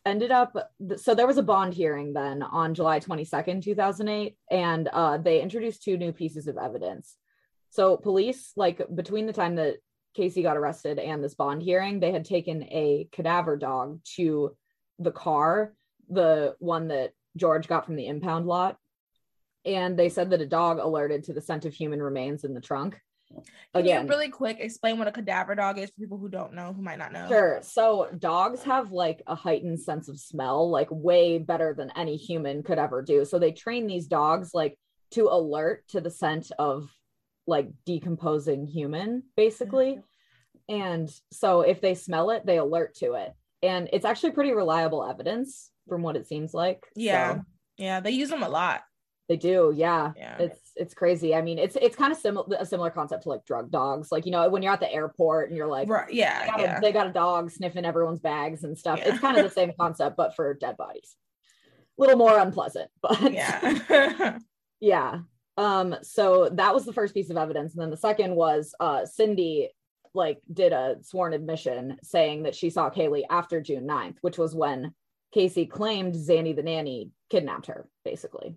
[0.05, 0.55] ended up.
[0.97, 4.87] So there was a bond hearing then on July twenty second, two thousand eight, and
[4.87, 7.15] uh, they introduced two new pieces of evidence.
[7.69, 9.77] So police, like between the time that
[10.15, 14.55] Casey got arrested and this bond hearing, they had taken a cadaver dog to
[14.99, 15.73] the car,
[16.09, 18.77] the one that George got from the impound lot.
[19.65, 22.61] And they said that a dog alerted to the scent of human remains in the
[22.61, 22.99] trunk.
[23.73, 26.53] Can Again, you really quick explain what a cadaver dog is for people who don't
[26.53, 27.27] know, who might not know?
[27.27, 27.59] Sure.
[27.63, 32.63] So dogs have like a heightened sense of smell, like way better than any human
[32.63, 33.25] could ever do.
[33.25, 34.77] So they train these dogs like
[35.11, 36.89] to alert to the scent of
[37.47, 39.99] like decomposing human, basically.
[40.69, 40.75] Mm-hmm.
[40.75, 43.33] And so if they smell it, they alert to it.
[43.61, 46.83] And it's actually pretty reliable evidence from what it seems like.
[46.95, 47.35] Yeah.
[47.35, 47.41] So
[47.77, 48.83] Yeah, they use them a lot.
[49.27, 49.73] they do.
[49.75, 50.11] Yeah.
[50.15, 50.37] Yeah.
[50.39, 51.36] It's it's crazy.
[51.36, 54.12] I mean, it's it's kind of similar a similar concept to like drug dogs.
[54.12, 56.07] Like, you know, when you're at the airport and you're like, Right.
[56.09, 56.77] they Yeah.
[56.77, 58.99] a, they got a dog sniffing everyone's bags and stuff.
[58.99, 59.09] Yeah.
[59.09, 61.15] It's kind of the same concept, but for dead bodies.
[61.97, 64.38] A little more unpleasant, but Yeah.
[64.79, 65.19] yeah.
[65.57, 67.73] Um, so that was the first piece of evidence.
[67.73, 69.69] And then the second was uh Cindy
[70.15, 74.53] like did a sworn admission saying that she saw Caylee after June 9th, which was
[74.55, 74.93] when
[75.33, 78.55] Casey claimed Zanny the nanny kidnapped her, basically.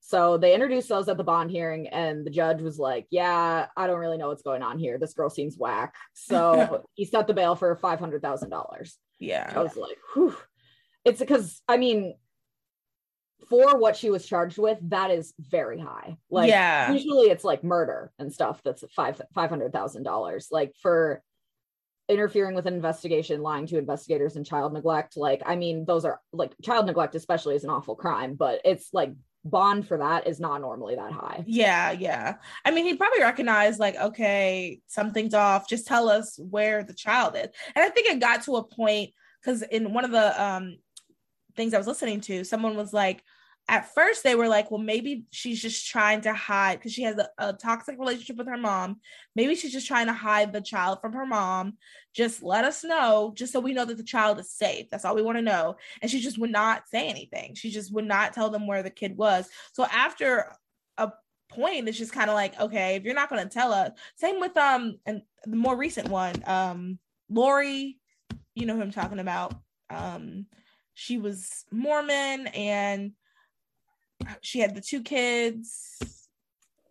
[0.00, 3.86] So they introduced those at the bond hearing, and the judge was like, Yeah, I
[3.86, 4.98] don't really know what's going on here.
[4.98, 5.94] This girl seems whack.
[6.14, 8.98] So he set the bail for five hundred thousand dollars.
[9.18, 9.52] Yeah.
[9.54, 10.34] I was like, whew.
[11.04, 12.14] It's because I mean,
[13.48, 16.16] for what she was charged with, that is very high.
[16.30, 16.92] Like Yeah.
[16.92, 20.48] usually it's like murder and stuff that's five five hundred thousand dollars.
[20.50, 21.22] Like for
[22.08, 25.16] interfering with an investigation, lying to investigators and child neglect.
[25.16, 28.88] Like, I mean, those are like child neglect, especially is an awful crime, but it's
[28.92, 29.12] like
[29.44, 31.44] bond for that is not normally that high.
[31.46, 32.36] Yeah, yeah.
[32.64, 35.68] I mean, he probably recognized, like, okay, something's off.
[35.68, 37.48] Just tell us where the child is.
[37.74, 40.76] And I think it got to a point because in one of the um
[41.56, 43.22] things I was listening to, someone was like,
[43.68, 47.16] at first they were like, well, maybe she's just trying to hide because she has
[47.18, 49.00] a, a toxic relationship with her mom.
[49.36, 51.74] Maybe she's just trying to hide the child from her mom.
[52.12, 54.86] Just let us know, just so we know that the child is safe.
[54.90, 55.76] That's all we want to know.
[56.02, 57.54] And she just would not say anything.
[57.54, 59.48] She just would not tell them where the kid was.
[59.72, 60.52] So after
[60.98, 61.12] a
[61.48, 64.40] point, it's just kind of like, okay, if you're not going to tell us, same
[64.40, 67.98] with um and the more recent one, um Lori,
[68.54, 69.54] you know who I'm talking about.
[69.88, 70.46] Um,
[70.94, 73.12] she was Mormon and
[74.40, 75.98] she had the two kids.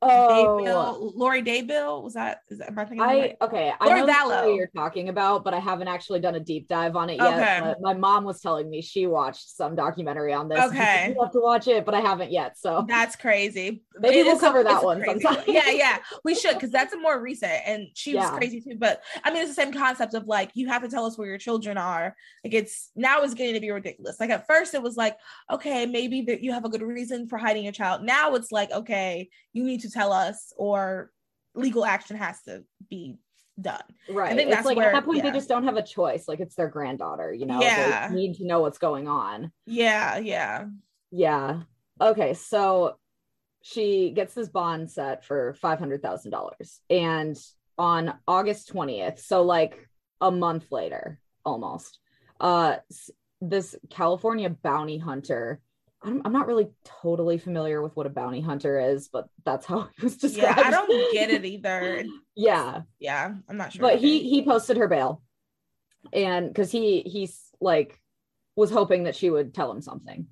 [0.02, 2.42] Oh, Daybell, Lori Daybell was that?
[2.48, 3.74] Is that am I thinking I okay.
[3.82, 4.56] I know Vallow.
[4.56, 7.34] you're talking about, but I haven't actually done a deep dive on it yet.
[7.34, 7.60] Okay.
[7.62, 10.60] But my mom was telling me she watched some documentary on this.
[10.60, 11.14] Okay.
[11.14, 12.58] you have to watch it, but I haven't yet.
[12.58, 13.84] So That's crazy.
[14.00, 15.44] Maybe It we'll is a- cover that one crazy sometime.
[15.48, 18.38] Yeah, yeah, we should because that's a more recent, and she was Yeah.
[18.38, 18.76] crazy too.
[18.78, 21.28] But I mean, it's the same concept of like you have to tell us where
[21.28, 22.16] your children are.
[22.46, 24.18] Like it's now it's getting to be ridiculous.
[24.18, 25.18] Like at first it was like
[25.52, 28.04] okay, maybe that you have a good reason for hiding your child.
[28.04, 31.12] Now it's like okay, you need to tell us, or
[31.56, 33.18] legal action has to be
[33.60, 33.82] done.
[34.10, 34.32] right.
[34.32, 35.24] I think it's that's like where- at that point yeah.
[35.24, 36.28] they just don't have a choice.
[36.28, 37.62] Like it's their granddaughter, you know.
[37.62, 38.08] Yeah.
[38.10, 39.52] They need to know what's going on.
[39.66, 40.66] Yeah, yeah,
[41.12, 41.62] Yeah.
[42.00, 42.34] Okay.
[42.34, 42.96] So
[43.62, 46.80] she gets this bond set for $500,000.
[46.90, 47.38] And
[47.78, 49.90] on August 20th, so like
[50.22, 52.00] a month later, almost,
[52.40, 52.78] uh,
[53.42, 55.60] this California bounty hunter.
[56.02, 56.70] I'm, I'm not really
[57.02, 60.58] totally familiar with what a bounty hunter is, but that's how it was described.
[60.58, 60.68] yeah.
[60.68, 62.06] I don't get it either.
[62.36, 63.82] yeah Yeah, I'm not sure.
[63.82, 65.22] but he he posted her bail
[66.14, 68.00] and because he he's like
[68.56, 70.28] was hoping that she would tell him something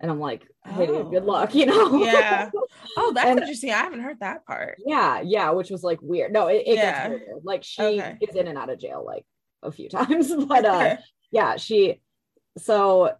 [0.00, 1.26] and i'm like hey dude, good Oh.
[1.26, 2.50] luck you know Yeah.
[2.96, 3.70] Oh, that's And- interesting.
[3.70, 4.78] I haven't heard that part.
[4.86, 7.08] yeah yeah which was like weird no it, it Yeah.
[7.10, 8.16] gets weird like she Okay.
[8.22, 9.26] is in and out of jail like
[9.62, 10.96] a few times but uh
[11.30, 12.00] yeah she
[12.56, 13.12] so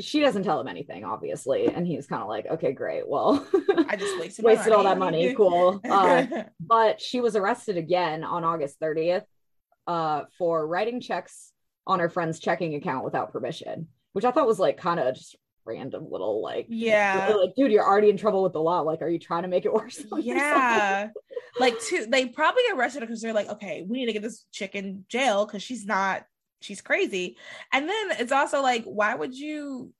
[0.00, 3.46] she doesn't tell him anything obviously and he's kind of like okay great well
[3.88, 6.26] I just wasted wasted all that money cool uh
[6.58, 9.24] but she was arrested again on August 30th
[9.86, 11.52] uh, for writing checks
[11.86, 15.36] on her friend's checking account without permission, which I thought was like kind of just
[15.66, 17.34] random little like, yeah.
[17.36, 18.80] like, dude, you're already in trouble with the law.
[18.80, 20.02] Like, are you trying to make it worse?
[20.18, 21.08] Yeah.
[21.58, 24.44] like two they probably arrested her because they're like, okay, we need to get this
[24.52, 26.24] chick in jail because she's not
[26.64, 27.36] she's crazy.
[27.72, 29.92] And then it's also like, why would you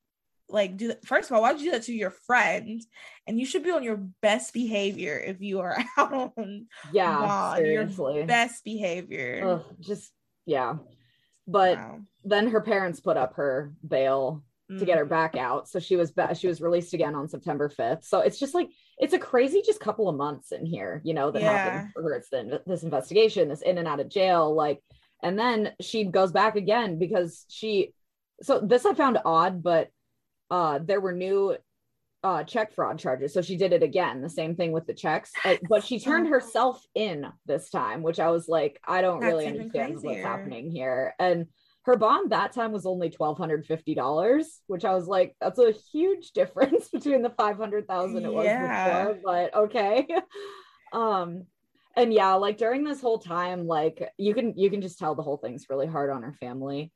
[0.48, 1.06] like do that?
[1.06, 2.82] First of all, why would you do that to your friend?
[3.26, 7.66] And you should be on your best behavior if you are out on yeah, bond.
[7.66, 9.42] Your best behavior.
[9.44, 10.12] Ugh, just
[10.46, 10.76] yeah.
[11.46, 12.00] But Wow.
[12.24, 14.42] then her parents put up her bail
[14.78, 15.10] to get her mm.
[15.10, 15.68] back out.
[15.68, 18.04] So she was ba- she was released again on September 5th.
[18.04, 21.30] So it's just like it's a crazy just couple of months in here, you know,
[21.30, 21.52] that Yeah.
[21.52, 22.14] happened for her.
[22.14, 24.80] It's the, this investigation, this in and out of jail, like,
[25.24, 27.92] and then she goes back again because she.
[28.42, 29.88] So this I found odd, but
[30.50, 31.56] uh there were new
[32.24, 33.34] uh, check fraud charges.
[33.34, 36.28] So she did it again, the same thing with the checks, uh, but she turned
[36.28, 40.70] herself in this time, which I was like, I don't That's really understand what's happening
[40.70, 41.14] here.
[41.18, 41.48] And
[41.84, 45.58] her bond that time was only twelve hundred fifty dollars, which I was like, that's
[45.58, 49.18] a huge difference between the five hundred thousand it was before.
[49.22, 50.06] But okay,
[50.94, 51.44] um,
[51.96, 55.22] and yeah, like during this whole time, like you can you can just tell the
[55.22, 56.92] whole thing's really hard on her family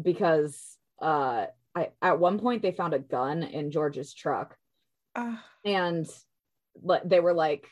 [0.00, 4.56] because uh I, at one point they found a gun in George's truck.
[5.14, 6.06] Ah, and
[6.82, 7.66] but they were like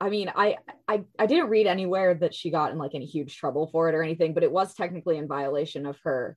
[0.00, 0.56] I mean I,
[0.88, 3.94] I I didn't read anywhere that she got in like any huge trouble for it
[3.94, 6.36] or anything but it was technically in violation of her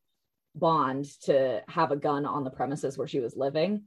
[0.55, 3.83] bond to have a gun on the premises where she was living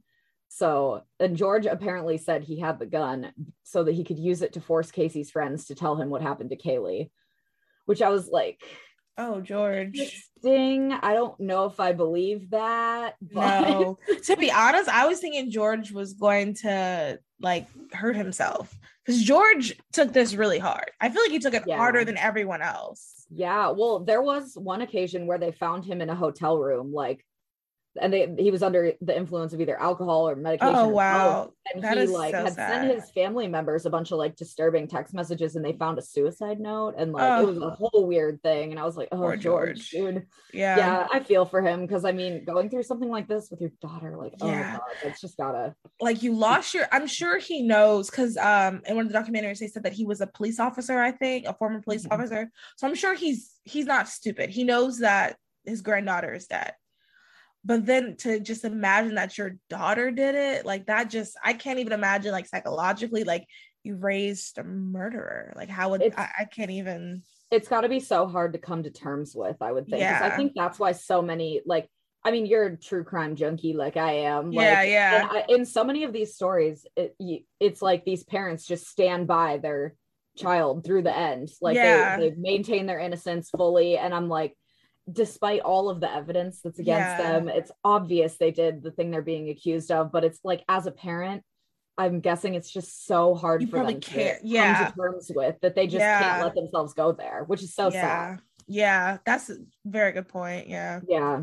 [0.49, 3.31] so and George apparently said he had the gun
[3.63, 6.49] so that he could use it to force Casey's friends to tell him what happened
[6.51, 7.09] to Caylee
[7.85, 8.61] which I was like
[9.19, 9.97] oh, George.
[9.97, 10.91] interesting.
[10.93, 13.15] I don't know if I believe that.
[13.33, 18.77] But No, to be honest, I was thinking George was going to like hurt himself
[19.03, 20.91] because George took this really hard.
[21.01, 21.77] I feel like he took it Yeah.
[21.77, 23.25] harder than everyone else.
[23.31, 27.25] yeah, well, there was one occasion where they found him in a hotel room, like,
[28.01, 30.75] and they he was under the influence of either alcohol or medication.
[30.75, 32.69] Oh or both, wow, And That he like so had sad.
[32.69, 36.01] sent his family members a bunch of like disturbing text messages, and they found a
[36.01, 37.69] suicide note, and like it was a Oh.
[37.71, 38.71] whole weird thing.
[38.71, 39.89] And I was like, oh, George, George.
[39.89, 40.27] dude.
[40.53, 40.77] yeah.
[40.77, 41.07] Yeah.
[41.11, 44.15] I feel for him because I mean, going through something like this with your daughter,
[44.17, 44.73] like, oh Yeah.
[44.77, 45.75] god, that's just gotta.
[45.99, 46.85] like you lost your.
[46.91, 50.05] I'm sure he knows because um in one of the documentaries they said that he
[50.05, 50.99] was a police officer.
[50.99, 52.13] I think a former police Mhm.
[52.13, 52.51] officer.
[52.77, 54.49] So I'm sure he's he's not stupid.
[54.49, 56.73] He knows that his granddaughter is dead.
[57.65, 61.79] But then to just imagine that your daughter did it, like that just I can't
[61.79, 63.45] even imagine like psychologically, like
[63.83, 65.53] you raised a murderer.
[65.55, 68.83] Like how would I, I can't even it's got to be so hard to come
[68.83, 71.87] to terms with i would think 'cause i think that's why so many like
[72.25, 75.27] i mean you're a true crime junkie like i am like, yeah, yeah.
[75.31, 79.27] I, in so many of these stories it, you, it's like these parents just stand
[79.27, 79.95] by their
[80.37, 82.17] child through the end like Yeah.
[82.17, 84.53] they, they maintain their innocence fully and i'm like
[85.11, 87.31] despite all of the evidence that's against Yeah.
[87.31, 90.85] them it's obvious they did the thing they're being accused of but it's like as
[90.85, 91.43] a parent
[91.97, 94.87] i'm guessing it's just so hard You for them to can't- come yeah.
[94.89, 96.19] to terms with that they just Yeah.
[96.19, 98.43] can't let themselves go there which is so sad yeah.
[98.69, 100.67] Yeah, that's a very good point.
[100.67, 100.99] Yeah.
[101.07, 101.39] yeah.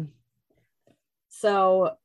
[1.30, 1.96] So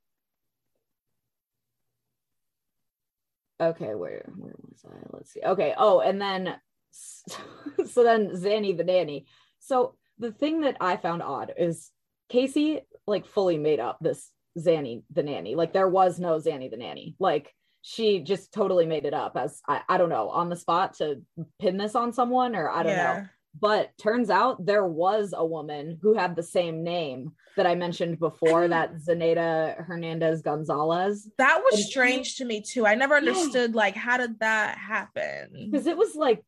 [3.59, 4.95] okay, where where was I?
[5.11, 5.41] Let's see.
[5.43, 5.73] Okay.
[5.77, 6.55] Oh, and then
[6.91, 9.25] so then Zanny the nanny.
[9.59, 11.91] So the thing that I found odd is
[12.29, 15.55] Casey like fully made up this Zanny the nanny.
[15.55, 17.15] Like there was no Zanny the nanny.
[17.19, 20.95] Like she just totally made it up as I, I don't know on the spot
[20.95, 21.21] to
[21.59, 23.25] pin this on someone or I don't know
[23.59, 28.19] but turns out there was a woman who had the same name that I mentioned
[28.19, 31.29] before, that Zaneta Hernandez Gonzalez.
[31.37, 32.85] That was And she- strange to me too.
[32.85, 35.69] I never understood like how did that happen?
[35.71, 36.43] Because it was like,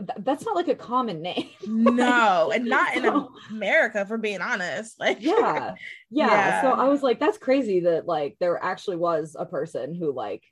[0.00, 1.48] th- that's not like a common name.
[1.66, 4.98] No, and not in So- America, for being honest.
[5.00, 5.36] Like, yeah.
[5.38, 5.74] yeah.
[6.10, 6.62] Yeah.
[6.62, 10.42] So I was like, that's crazy that like there actually was a person who like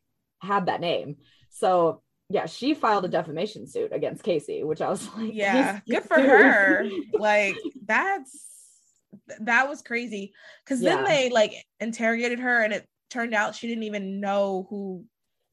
[0.41, 1.17] had that name.
[1.51, 6.05] So yeah, she filed a defamation suit against Casey, which I was like, yeah, good
[6.05, 6.27] for dude.
[6.29, 6.89] her.
[7.15, 7.57] Like,
[7.87, 8.45] that's
[9.41, 10.33] that was crazy.
[10.65, 15.05] Because then they like interrogated her, and it turned out she didn't even know who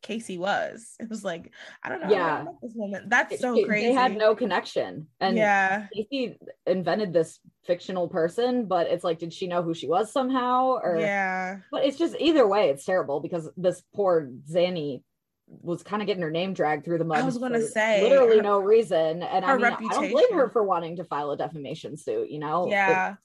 [0.06, 0.96] Casey was.
[1.00, 2.10] It was like, I don't know.
[2.12, 2.26] Yeah.
[2.26, 3.04] I don't know this woman.
[3.08, 3.88] That's so They- crazy.
[3.88, 5.08] They had no connection.
[5.20, 6.38] And yeah, Casey
[6.68, 10.78] invented this fictional person, but it's like, did she know who she was somehow?
[10.84, 15.02] Or yeah, but it's just either way, it's terrible because this poor Zanny
[15.48, 17.18] was kind of getting her name dragged through the mud.
[17.18, 19.24] I was gonna say, literally her- no reason.
[19.24, 22.38] And I mean, I don't blame her for wanting to file a defamation suit, you
[22.38, 22.68] know?
[22.68, 23.16] It- yeah.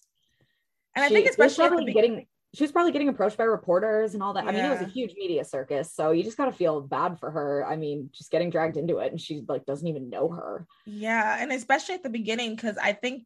[0.96, 3.44] And I think especially at the probably be- getting she was probably getting approached by
[3.44, 4.44] reporters and all that.
[4.44, 7.30] I mean, it was a huge media circus, so you just gotta feel bad for
[7.30, 7.64] her.
[7.64, 10.66] I mean, just getting dragged into it, and she like doesn't even know her.
[10.86, 13.24] Yeah, and especially at the beginning, because I think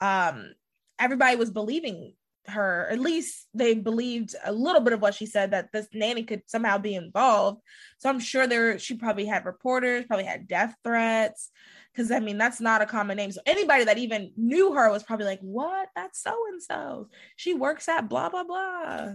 [0.00, 0.54] um
[0.98, 2.14] everybody was believing
[2.46, 2.88] her.
[2.90, 6.42] At least they believed a little bit of what she said that this nanny could
[6.46, 7.60] somehow be involved.
[7.98, 11.50] So I'm sure there she probably had reporters, probably had death threats.
[11.94, 13.30] Because I mean, that's not a common name.
[13.30, 15.88] So anybody that even knew her was probably like, "What?
[15.94, 17.08] That's so and so.
[17.36, 19.12] She works at blah blah blah."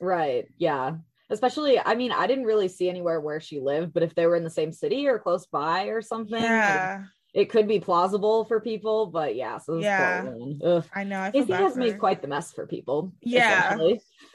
[0.00, 0.46] Right.
[0.56, 0.96] Yeah.
[1.30, 4.36] Especially, I mean, I didn't really see anywhere where she lived, but if they were
[4.36, 8.60] in the same city or close by or something, Yeah, it could be plausible for
[8.60, 9.06] people.
[9.06, 10.22] But yeah, so Yeah.
[10.22, 10.60] poor woman.
[10.62, 10.84] Ugh.
[10.94, 11.20] I know.
[11.20, 13.12] I Casey has made quite the mess for people.
[13.22, 13.78] Yeah.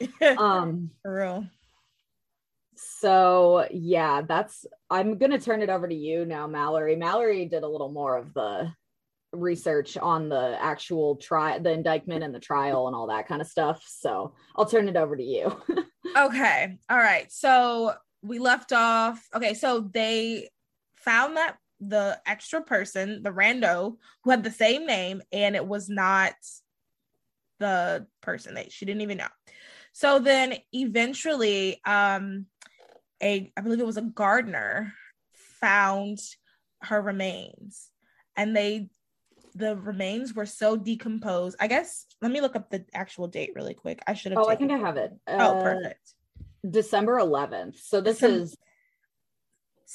[0.38, 0.90] Um.
[1.02, 1.46] for real.
[3.00, 4.66] So yeah, that's.
[4.90, 6.96] I'm gonna turn it over to you now, Mallory.
[6.96, 8.72] Mallory did a little more of the
[9.32, 13.46] research on the actual trial, the indictment and the trial and all that kind of
[13.46, 13.84] stuff.
[13.86, 15.54] So I'll turn it over to you.
[16.16, 16.78] okay.
[16.88, 17.30] All right.
[17.30, 19.22] So we left off.
[19.34, 19.54] Okay.
[19.54, 20.48] So they
[20.96, 25.88] found that the extra person, the rando, who had the same name, and it was
[25.88, 26.34] not
[27.60, 29.28] the person that she didn't even know.
[29.92, 32.46] So then eventually, um,
[33.22, 34.92] a I believe it was a gardener
[35.60, 36.18] found
[36.82, 37.90] her remains,
[38.36, 38.90] and they
[39.54, 41.56] the remains were so decomposed.
[41.60, 44.00] I guess let me look up the actual date really quick.
[44.06, 44.40] I should have.
[44.40, 45.12] Oh, I think I have it.
[45.26, 46.14] Uh, oh, perfect.
[46.68, 47.78] December 11th.
[47.80, 48.56] So this December, is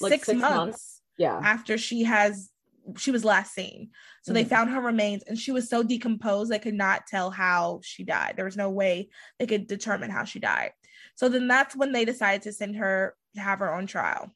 [0.02, 1.02] like six, six months, months.
[1.18, 1.40] Yeah.
[1.42, 2.50] After she has
[2.98, 3.92] she was last seen.
[4.24, 4.36] So mm-hmm.
[4.36, 8.04] they found her remains and she was so decomposed they could not tell how she
[8.04, 8.34] died.
[8.36, 9.10] There was no way
[9.40, 10.72] they could determine how she died.
[11.16, 14.32] So then that's when they decided to send her to have her on trial.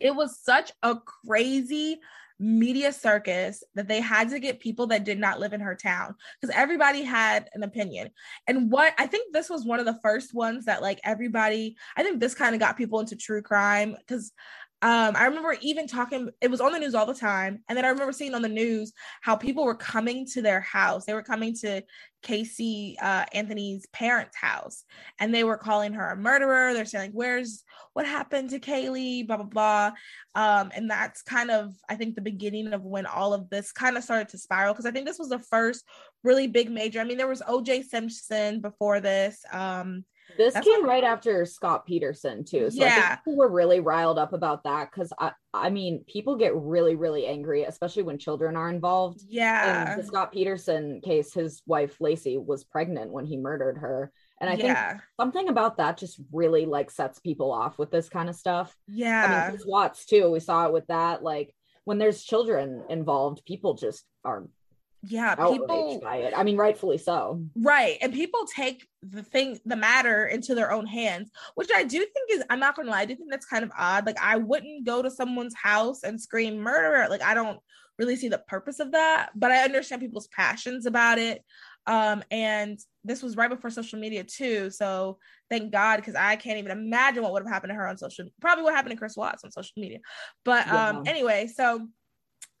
[0.00, 1.98] It was such a crazy
[2.38, 6.14] media circus that they had to get people that did not live in her town
[6.40, 8.10] because everybody had an opinion.
[8.46, 12.02] And what I think this was one of the first ones that like everybody, I
[12.02, 14.32] think this kind of got people into true crime because
[14.82, 17.62] um, I remember even talking, it was on the news all the time.
[17.68, 21.06] And then I remember seeing on the news how people were coming to their house.
[21.06, 21.82] They were coming to
[22.22, 24.84] Casey uh, Anthony's parents' house
[25.18, 26.74] and they were calling her a murderer.
[26.74, 27.64] They're saying, Where's
[27.94, 29.26] what happened to Caylee?
[29.26, 29.92] Blah, blah, blah.
[30.34, 33.96] Um, and that's kind of, I think, the beginning of when all of this kind
[33.96, 35.84] of started to spiral because I think this was the first
[36.22, 37.00] really big major.
[37.00, 39.42] I mean, there was OJ Simpson before this.
[39.52, 40.04] Um,
[40.36, 42.70] this That's came right after Scott Peterson too.
[42.70, 43.16] So yeah.
[43.16, 47.26] people were really riled up about that because I I mean people get really, really
[47.26, 49.22] angry, especially when children are involved.
[49.28, 49.92] Yeah.
[49.92, 54.12] In the Scott Peterson case, his wife Laci was pregnant when he murdered her.
[54.40, 54.90] And I yeah.
[54.90, 58.76] think something about that just really like sets people off with this kind of stuff.
[58.88, 59.48] Yeah.
[59.48, 60.30] I mean, Watts too.
[60.30, 61.22] We saw it with that.
[61.22, 61.54] Like
[61.84, 64.46] when there's children involved, people just are
[65.08, 69.76] yeah people by it i mean rightfully so right and people take the thing the
[69.76, 73.04] matter into their own hands which i do think is i'm not gonna lie i
[73.04, 76.58] do think that's kind of odd like i wouldn't go to someone's house and scream
[76.58, 77.58] murderer like i don't
[77.98, 81.42] really see the purpose of that but i understand people's passions about it
[81.86, 86.58] um and this was right before social media too so thank god because i can't
[86.58, 89.16] even imagine what would have happened to her on social probably what happened to chris
[89.16, 89.98] watts on social media
[90.44, 91.10] but um yeah.
[91.10, 91.86] anyway so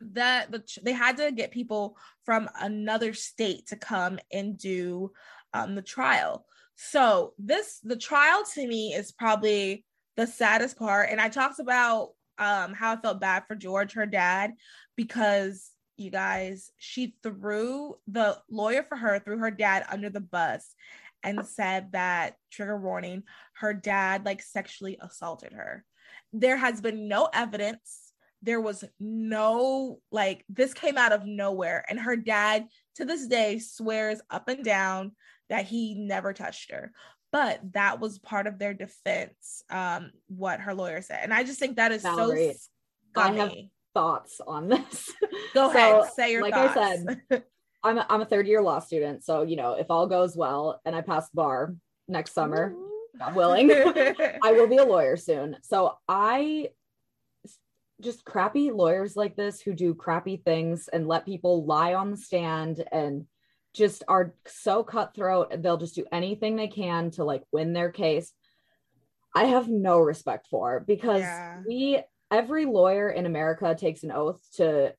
[0.00, 5.12] that the, they had to get people from another state to come and do
[5.54, 6.44] um, the trial.
[6.76, 9.84] So this the trial to me is probably
[10.16, 11.08] the saddest part.
[11.10, 14.52] And I talked about um, how I felt bad for George, her dad,
[14.96, 20.74] because you guys, she threw the lawyer for her threw her dad under the bus
[21.22, 23.22] and said that trigger warning,
[23.54, 25.84] her dad like sexually assaulted her.
[26.32, 28.05] There has been no evidence
[28.42, 31.84] there was no like this came out of nowhere.
[31.88, 32.66] And her dad
[32.96, 35.12] to this day swears up and down
[35.48, 36.92] that he never touched her.
[37.32, 41.20] But that was part of their defense um what her lawyer said.
[41.22, 42.58] And i just think that is Valerie, so
[43.10, 43.40] scummy.
[43.40, 43.54] i have
[43.94, 45.12] thoughts on this.
[45.54, 46.76] Go so, ahead say your like thoughts.
[46.76, 47.44] i said
[47.84, 49.24] I'm a, I'm a third year law student.
[49.24, 51.74] So you know if all goes well and i pass the bar
[52.08, 52.74] next summer
[53.18, 53.70] God willing
[54.44, 55.56] i will be a lawyer soon.
[55.62, 56.68] So i
[58.00, 62.16] just crappy lawyers like this who do crappy things and let people lie on the
[62.16, 63.26] stand and
[63.74, 68.32] just are so cutthroat they'll just do anything they can to like win their case.
[69.34, 71.60] I have no respect for because yeah.
[71.66, 74.92] we every lawyer in america takes an oath to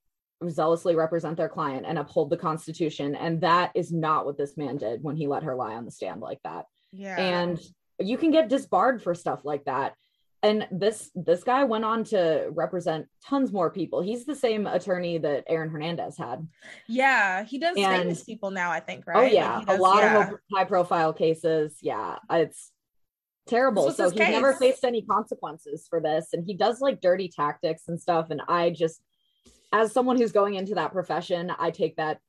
[0.49, 4.77] zealously represent their client and uphold the constitution and that is not what this man
[4.77, 6.65] did when he let her lie on the stand like that.
[6.91, 7.19] Yeah.
[7.19, 7.59] And
[7.99, 9.93] you can get disbarred for stuff like that
[10.43, 14.01] and this this guy went on to represent tons more people.
[14.01, 16.47] He's the same attorney that Aaron Hernandez had.
[16.87, 19.31] Yeah, he does and, famous people now, I think, oh, right?
[19.31, 20.29] Oh yeah, does, a lot yeah.
[20.29, 21.77] of high profile cases.
[21.81, 22.71] Yeah, it's
[23.47, 23.91] terrible.
[23.91, 24.29] So he case.
[24.29, 28.27] never faced any consequences for this, and he does like dirty tactics and stuff.
[28.29, 29.01] And I just,
[29.73, 32.19] as someone who's going into that profession, I take that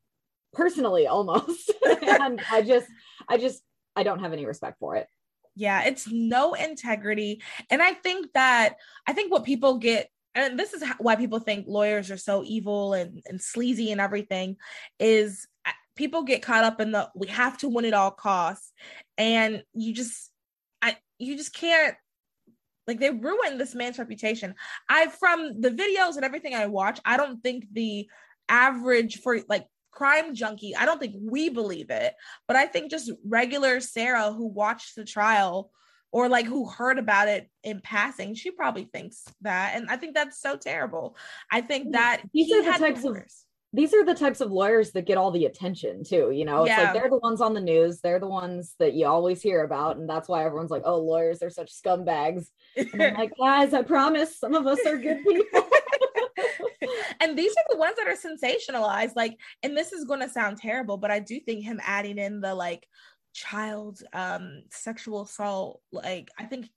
[0.53, 2.87] personally almost, and I just,
[3.27, 3.61] I just,
[3.95, 5.07] I don't have any respect for it.
[5.59, 7.41] Yeah, it's no integrity.
[7.69, 11.65] And I think that, I think what people get, and this is why people think
[11.67, 14.55] lawyers are so evil and, and sleazy and everything,
[14.99, 18.71] is uh, people get caught up in the we have to win at all costs.
[19.17, 20.31] And you just,
[20.81, 21.95] I, you just can't
[22.87, 24.55] like they ruined this man's reputation.
[24.87, 28.07] I from the videos and everything I watch, I don't think the
[28.47, 30.75] average for like crime junkie.
[30.75, 32.13] I don't think we believe it,
[32.47, 35.71] but I think just regular Sarah who watched the trial
[36.11, 39.73] or like who heard about it in passing, she probably thinks that.
[39.75, 41.15] And I think that's so terrible.
[41.51, 43.17] I think that these are the types of
[43.71, 46.69] these are the types of lawyers that get all the attention too you know it's
[46.69, 46.85] Yeah.
[46.85, 49.97] like they're the ones on the news they're the ones that you always hear about
[49.97, 53.83] and that's why everyone's like oh lawyers are such scumbags and i'm like guys i
[53.83, 55.68] promise some of us are good people
[57.19, 60.57] and these are the ones that are sensationalized like and this is going to sound
[60.57, 62.87] terrible but i do think him adding in the like
[63.33, 66.69] child um sexual assault like i think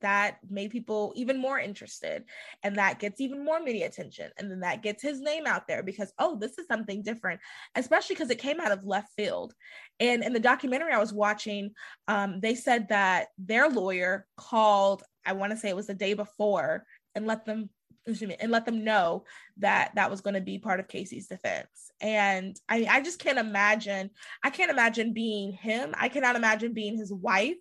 [0.00, 2.24] that made people even more interested
[2.62, 5.82] and that gets even more media attention and then that gets his name out there
[5.82, 7.40] because oh this is something different
[7.74, 9.52] especially because it came out of left field.
[10.00, 11.72] And in the documentary i was watching
[12.08, 16.14] um, they said that their lawyer called i want to say it was the day
[16.14, 17.68] before and let them
[18.06, 19.24] excuse me, and let them know
[19.58, 21.90] that that was going to be part of Casey's defense.
[22.00, 24.10] And I, I just can't imagine.
[24.42, 25.94] I can't imagine being him.
[25.96, 27.56] I cannot imagine being his wife.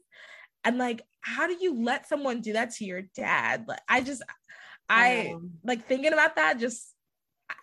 [0.64, 3.66] And like, how do you let someone do that to your dad?
[3.68, 4.24] Like, I just,
[4.90, 6.60] I Um, like thinking about that.
[6.60, 6.94] Just,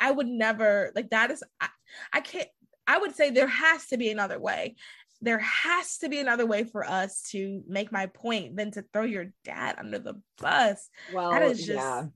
[0.01, 1.31] I would never like that.
[1.31, 1.69] Is I,
[2.13, 2.49] I can't.
[2.87, 4.77] I would say there has to be another way.
[5.21, 9.03] There has to be another way for us to make my point than to throw
[9.03, 10.89] your dad under the bus.
[11.13, 12.07] well That is just yeah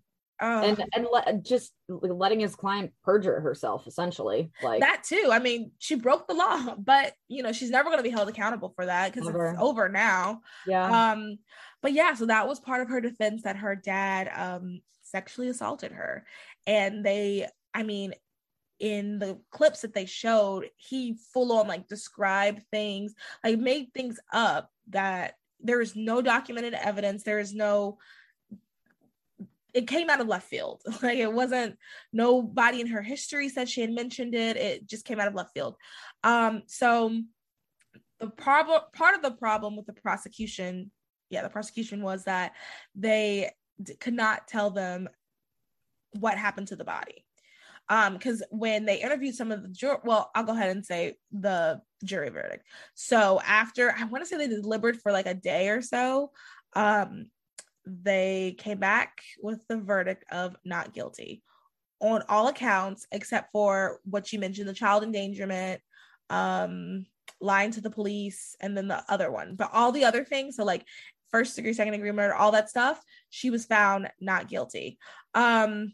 [0.43, 0.63] oh.
[0.63, 5.31] and and let, just letting his client perjure herself essentially like that too.
[5.31, 8.29] I mean, she broke the law, but you know, she's never going to be held
[8.29, 10.41] accountable for that because it's over now.
[10.67, 11.39] yeah Um,
[11.81, 15.93] but yeah, so that was part of her defense that her dad um sexually assaulted
[15.93, 16.25] her,
[16.67, 18.15] and they, I mean,
[18.79, 23.15] in the clips that they showed, he full on like described things,
[23.45, 27.23] like made things up that there is no documented evidence.
[27.23, 27.99] There is no
[29.75, 30.83] it came out of left field.
[31.03, 31.77] Like it wasn't
[32.13, 34.57] nobody in her history said she had mentioned it.
[34.57, 35.77] It just came out of left field.
[36.23, 37.21] Um, so
[38.21, 40.91] the problem part of the problem with the prosecution,
[41.31, 42.53] yeah, the prosecution was that
[42.95, 43.51] they
[43.83, 45.09] d- could not tell them
[46.13, 47.25] what happened to the body.
[47.89, 51.17] Um, because when they interviewed some of the jur, well, I'll go ahead and say
[51.33, 52.65] the jury verdict.
[52.95, 56.31] So after I want to say they delivered for like a day or so,
[56.75, 57.27] um,
[57.85, 61.43] they came back with the verdict of not guilty
[62.01, 65.81] on all accounts except for what you mentioned the child endangerment
[66.31, 67.07] um
[67.41, 69.57] lying to the police and then the other one.
[69.57, 70.85] But all the other things so like
[71.31, 74.99] first degree second degree murder all that stuff she was found not guilty.
[75.35, 75.93] Um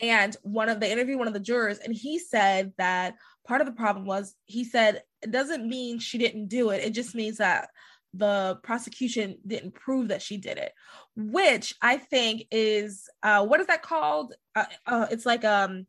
[0.00, 3.14] and one of the interview one of the jurors and he said that
[3.46, 6.84] part of the problem was he said it doesn't mean she didn't do it.
[6.84, 7.68] It just means that
[8.16, 10.72] the prosecution didn't prove that she did it
[11.16, 15.86] which i think is uh what is that called uh, uh it's like um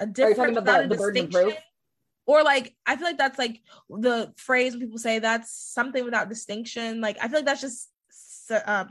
[0.00, 1.50] a Are you different talking about the, the burden of distinction.
[1.52, 1.62] proof?
[2.26, 6.28] or like i feel like that's like the phrase when people say that's something without
[6.28, 7.90] distinction like i feel like that's just
[8.66, 8.88] um,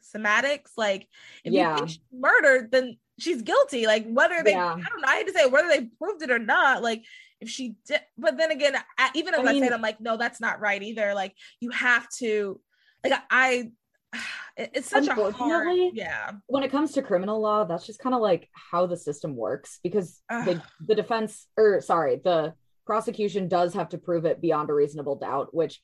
[0.00, 1.08] semantics like
[1.44, 1.70] if Yeah.
[1.70, 4.72] you think she's murdered then she's guilty like whether they Yeah.
[4.74, 7.04] i don't know i hate to say whether they proved it or not like
[7.40, 10.00] if she did but then again I, even as I i, mean- said i'm like
[10.00, 12.60] no that's not right either like you have to
[13.04, 13.70] like i
[14.56, 18.20] it's such a hard yeah when it comes to criminal law, that's just kind of
[18.20, 22.54] like how the system works because the, the defense or sorry, the
[22.86, 25.80] prosecution does have to prove it beyond a reasonable doubt, which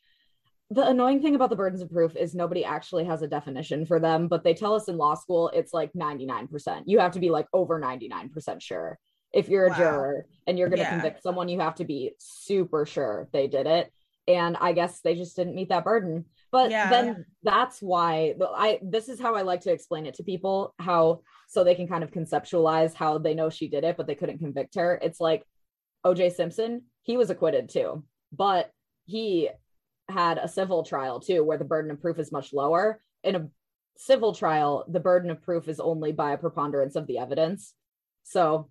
[0.71, 4.01] the annoying thing about the burdens of proof is nobody actually has a definition for
[4.01, 6.85] them, but they tell us in law school it's like 99%.
[6.87, 8.99] You have to be like over 99% sure.
[9.33, 9.77] If you're a Wow.
[9.77, 10.91] juror and you're going to Yeah.
[10.91, 13.93] convict someone, you have to be super sure they did it.
[14.29, 16.27] And I guess they just didn't meet that burden.
[16.51, 16.91] But Yeah.
[16.91, 21.23] then that's why I this is how I like to explain it to people how
[21.49, 24.39] so they can kind of conceptualize how they know she did it, but they couldn't
[24.39, 24.99] convict her.
[25.03, 25.45] It's like
[26.05, 28.71] OJ Simpson, he was acquitted too, but
[29.07, 29.49] he
[30.09, 33.01] had a civil trial too, where the burden of proof is much lower.
[33.25, 33.49] In a
[33.97, 37.75] civil trial, the burden of proof is only by a preponderance of the evidence.
[38.25, 38.69] So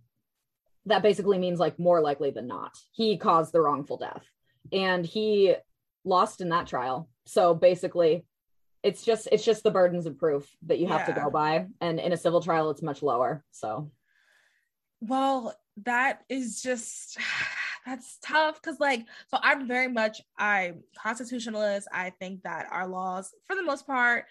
[0.86, 4.24] that basically means like more likely than not, he caused the wrongful death.
[4.72, 5.56] And he
[6.04, 7.10] lost in that trial.
[7.26, 8.26] So basically,
[8.84, 11.68] it's just it's just the burdens of proof that you have to go by.
[11.80, 13.44] And in a civil trial, it's much lower.
[13.52, 13.92] So
[15.02, 17.18] Well, that is just
[17.86, 21.88] that's tough because like so I'm very much I'm constitutionalist.
[21.94, 24.26] I think that our laws, for the most part,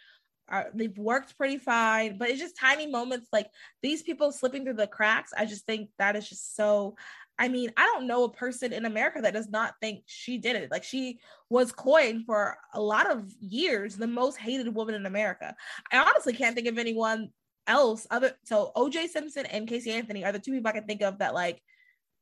[0.50, 3.48] are they've worked pretty fine, but it's just tiny moments like
[3.82, 5.32] these people slipping through the cracks.
[5.36, 6.96] I just think that is just so
[7.38, 10.56] I mean, I don't know a person in America that does not think she did
[10.56, 10.70] it.
[10.70, 15.56] Like she was coined for a lot of years the most hated woman in America.
[15.90, 17.30] I honestly can't think of anyone
[17.66, 21.02] else other so OJ Simpson and Casey Anthony are the two people I can think
[21.02, 21.62] of that like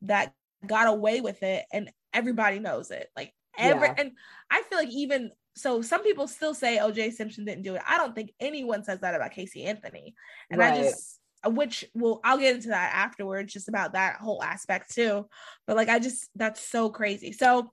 [0.02, 3.08] that got away with it and everybody knows it.
[3.16, 3.94] Like every Yeah.
[3.98, 4.12] and
[4.50, 7.82] I feel like even so some people still say OJ Simpson didn't do it.
[7.86, 10.14] I don't think anyone says that about Casey Anthony.
[10.50, 14.94] And I just which will I'll get into that afterwards, just about that whole aspect
[14.94, 15.28] too.
[15.66, 17.32] But like I just that's so crazy.
[17.32, 17.72] So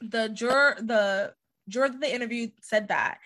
[0.00, 1.34] the juror, the
[1.68, 3.18] juror that they interviewed said that.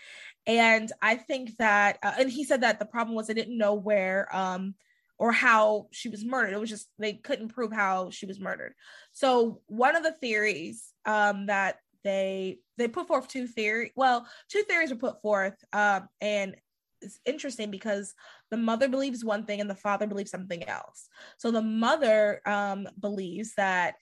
[0.46, 3.74] And I think that uh, and he said that the problem was they didn't know
[3.74, 4.74] where um
[5.18, 6.54] or how she was murdered.
[6.54, 8.74] It was just they couldn't prove how she was murdered.
[9.12, 14.62] So one of the theories um that they they put forth two theory well two
[14.62, 16.56] theories were put forth um and
[17.00, 18.14] it's interesting because
[18.50, 21.08] the mother believes one thing and the father believes something else.
[21.36, 23.96] So the mother um, believes that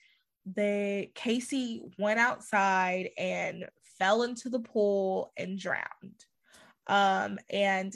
[0.45, 3.65] they Casey went outside and
[3.99, 6.25] fell into the pool and drowned.
[6.87, 7.93] Um, and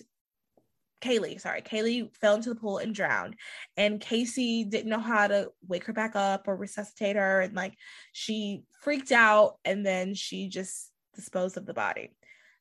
[1.02, 3.36] Caylee, sorry, Caylee fell into the pool and drowned.
[3.76, 7.42] And Casey didn't know how to wake her back up or resuscitate her.
[7.42, 7.76] And like
[8.12, 12.16] she freaked out and then she just disposed of the body.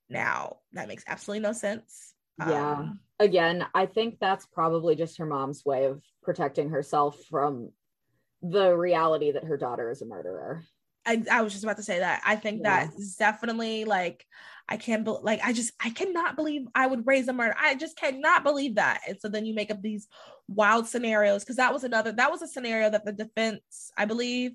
[0.08, 2.14] Now, that makes absolutely no sense.
[2.38, 2.72] Yeah.
[2.72, 7.70] Um, Again, I think that's probably just her mom's way of protecting herself from
[8.42, 10.64] the reality that her daughter is a murderer.
[11.06, 12.22] I, I was just about to say that.
[12.24, 12.86] I think yeah.
[12.86, 14.26] that's definitely like
[14.68, 17.54] I can't be- like I just I cannot believe I would raise a murder.
[17.58, 19.00] I just cannot believe that.
[19.08, 20.08] And so then you make up these
[20.48, 24.52] wild scenarios because that was another that was a scenario that the defense I believe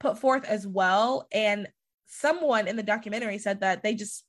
[0.00, 1.26] put forth as well.
[1.32, 1.68] And
[2.06, 4.24] someone in the documentary said that they just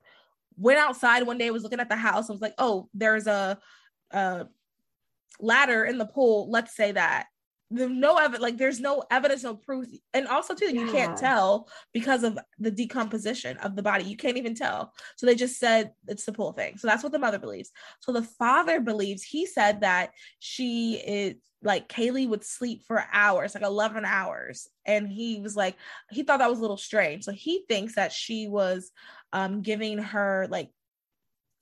[0.58, 3.60] went outside one day, was looking at the house, and was like, oh, there's a,
[4.12, 4.48] a
[5.40, 6.50] ladder in the pool.
[6.50, 7.28] Let's say that.
[7.72, 9.88] There's no evidence, like there's no evidence, no proof.
[10.14, 10.82] And also, too, yeah.
[10.82, 14.04] you can't tell because of the decomposition of the body.
[14.04, 14.94] You can't even tell.
[15.18, 16.78] So they just said it's the pool thing.
[16.78, 17.72] So that's what the mother believes.
[18.02, 23.56] So the father believes, he said that she is like caylee would sleep for hours,
[23.56, 24.68] like 11 hours.
[24.86, 25.76] And he was like,
[26.12, 27.24] he thought that was a little strange.
[27.24, 28.92] So he thinks that she was
[29.34, 30.70] um, giving her like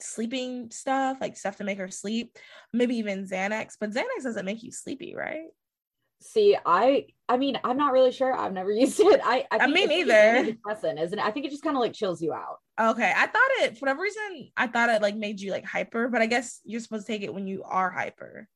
[0.02, 2.38] sleeping stuff, like stuff to make her sleep,
[2.74, 5.48] maybe even Xanax, but Xanax doesn't make you sleepy, right?
[6.24, 8.34] See, I I mean, I'm not really sure.
[8.34, 9.22] I've never used it.
[9.24, 10.46] I I, uh, I mean either.
[10.46, 11.26] Depressant, isn't it?
[11.26, 12.60] I think it just kind of like chills you out.
[12.80, 13.12] Okay.
[13.16, 16.22] I thought it for whatever reason, I thought it like made you like hyper, but
[16.22, 18.48] I guess you're supposed to take it when you are hyper.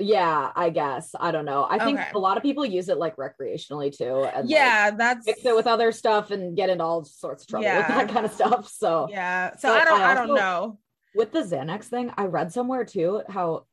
[0.00, 1.14] Yeah, I guess.
[1.18, 1.66] I don't know.
[1.70, 2.10] I think okay.
[2.14, 4.24] a lot of people use it like recreationally too.
[4.24, 7.48] And yeah, like, that's mix it with other stuff and get into all sorts of
[7.48, 7.78] trouble yeah.
[7.78, 8.68] with that kind of stuff.
[8.68, 9.54] So yeah.
[9.56, 10.78] So I don't I, also, I don't know.
[11.14, 13.66] With the Xanax thing, I read somewhere too how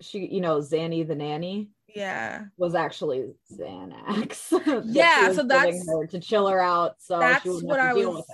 [0.00, 2.44] she, you know, Zanny the nanny yeah.
[2.56, 4.50] was actually xanax.
[4.86, 8.24] Yeah so that's her to chill her out so that's what i was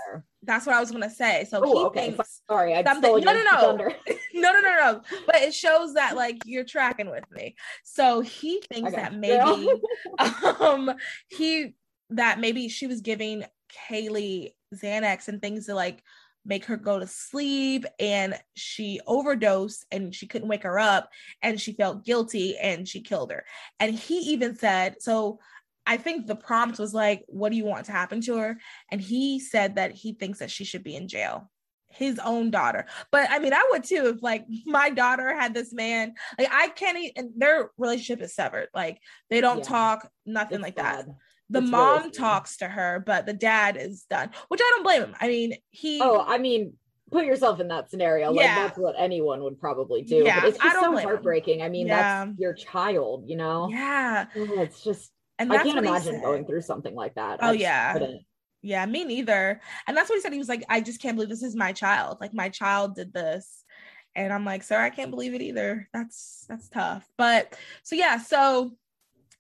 [0.47, 1.45] that's what i was gonna say.
[1.51, 2.11] So Ooh, he okay.
[2.13, 3.77] thinks sorry I something no no no.
[4.35, 5.01] no no no no.
[5.27, 7.57] But it shows that like you're tracking with me.
[7.83, 9.69] So he thinks that maybe
[10.61, 10.93] um
[11.29, 11.75] he
[12.11, 13.45] that maybe she was giving
[13.91, 16.03] caylee xanax and things to like
[16.47, 21.11] make her go to sleep and she overdosed and she couldn't wake her up
[21.43, 23.45] and she felt guilty and she killed her.
[23.81, 25.39] And he even said so
[25.89, 28.59] i think the prompt was like what do you want to happen to her?
[28.91, 31.51] And he said that he thinks that she should be in jail.
[31.89, 32.87] His own daughter.
[33.11, 36.15] But i mean i would too if like my daughter had this man.
[36.39, 38.69] Like i can't even their relationship is severed.
[38.75, 38.99] Like
[39.31, 39.65] they don't yeah.
[39.65, 41.07] talk nothing it's like bad.
[41.07, 41.15] that
[41.51, 44.83] the it's mom really talks to her, but the dad is done, which I don't
[44.83, 45.15] blame him.
[45.21, 46.01] I mean, he.
[46.03, 46.75] Oh, I mean,
[47.11, 48.33] put yourself in that scenario.
[48.33, 48.55] Like yeah.
[48.67, 50.17] that's what anyone would probably do.
[50.25, 51.61] Yeah, but it's just so heartbreaking.
[51.61, 51.67] Him.
[51.67, 52.25] I mean, yeah.
[52.25, 53.69] that's your child, you know?
[53.71, 54.27] Yeah.
[54.35, 57.41] Oh, it's just and I can't imagine going through something like that.
[57.43, 57.93] Oh yeah.
[57.93, 58.23] Couldn't.
[58.63, 59.61] Yeah, me neither.
[59.87, 60.33] And that's what he said.
[60.33, 62.19] He was like, I just can't believe this is my child.
[62.21, 63.63] Like my child did this.
[64.17, 65.89] And I'm like, sir, I can't believe it either.
[65.93, 67.07] That's that's tough.
[67.19, 68.73] But so yeah, so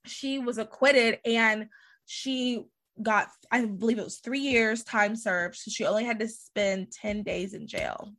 [0.04, 1.68] she was acquitted and
[2.06, 2.64] she
[3.02, 6.90] got i believe it was three years time served so she only had to spend
[6.92, 8.12] 10 days in jail.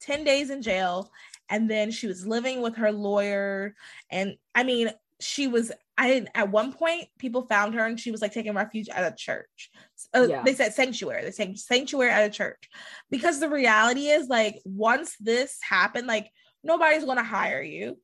[0.00, 1.10] 10 days in jail
[1.48, 3.74] and then she was living with her lawyer
[4.10, 4.90] and i mean
[5.20, 8.88] she was i at one point people found her and she was like taking refuge
[8.88, 9.70] at a church.
[10.14, 10.42] Uh, yeah.
[10.42, 12.68] they said sanctuary they said sanctuary at a church.
[13.10, 16.30] Because the reality is like once this happened like
[16.62, 17.96] nobody's going to hire you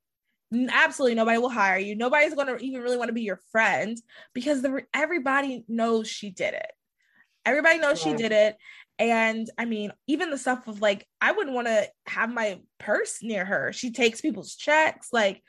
[0.53, 1.95] absolutely nobody will hire you.
[1.95, 4.01] Nobody's going to even really want to be your friend
[4.35, 6.73] because the everybody knows she did it.
[7.47, 8.13] Everybody knows yeah.
[8.13, 8.57] she did it.
[8.99, 13.23] And I mean, even the stuff of like, I wouldn't want to have my purse
[13.23, 13.73] near her.
[13.73, 15.09] She takes people's checks.
[15.13, 15.43] Like,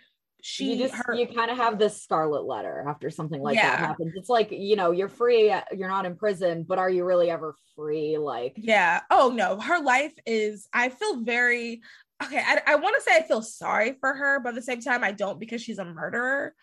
[0.44, 3.72] she you just her, you kind of have this scarlet letter after something like yeah.
[3.72, 4.14] that happens.
[4.16, 7.56] It's like, you know, you're free, you're not in prison, but are you really ever
[7.76, 8.18] free?
[8.18, 9.02] Like, yeah.
[9.12, 9.60] Oh, no.
[9.60, 11.82] Her life is, I feel very
[12.24, 14.82] okay, I, I want to say I feel sorry for her, but at the same
[14.82, 16.54] time, I don't because she's a murderer.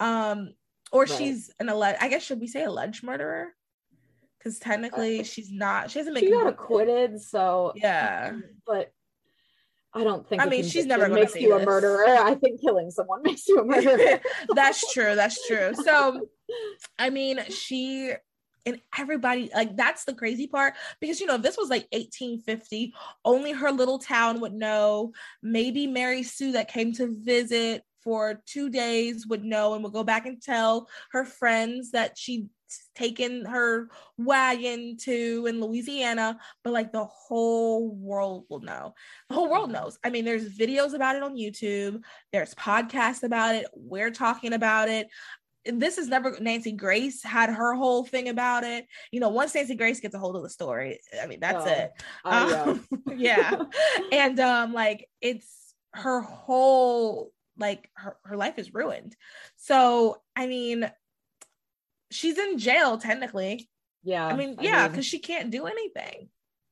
[0.00, 0.54] Um,
[0.90, 1.10] or right.
[1.10, 3.48] she's an alleged, I guess, should we say alleged murderer?
[4.38, 7.20] Because technically, uh, she's not, she hasn't been she got acquitted.
[7.20, 8.32] So, yeah,
[8.66, 8.92] but
[9.94, 10.42] I don't think.
[10.42, 12.06] I mean, she's never gonna makes you a murderer.
[12.08, 14.20] I think killing someone makes you a murderer.
[14.54, 15.14] that's true.
[15.14, 15.72] That's true.
[15.74, 16.28] So,
[16.98, 18.12] I mean, she
[18.66, 22.94] and everybody like that's the crazy part because you know if this was like 1850
[23.24, 25.12] only her little town would know.
[25.42, 30.04] Maybe mary sue that came to visit for two days would know and would go
[30.04, 32.48] back and tell her friends that she'd
[32.94, 38.94] taken her wagon to in louisiana but like the whole world will know.
[39.28, 39.98] The whole world knows.
[40.02, 42.00] I mean there's videos about it on youtube.
[42.32, 43.66] There's podcasts about it.
[43.74, 45.08] We're talking about it
[45.64, 48.86] this is never Nancy Grace had her whole thing about it.
[49.10, 51.70] You know, once Nancy Grace gets a hold of the story, I mean, that's Oh,
[51.70, 51.90] it.
[52.24, 52.52] I.
[52.52, 52.86] Um,
[53.16, 53.62] yeah.
[54.10, 59.14] and um, like it's her whole like her, her life is ruined.
[59.56, 60.90] So I mean,
[62.10, 63.68] she's in jail technically.
[64.02, 64.26] yeah.
[64.26, 66.28] I mean, yeah, because she can't do anything.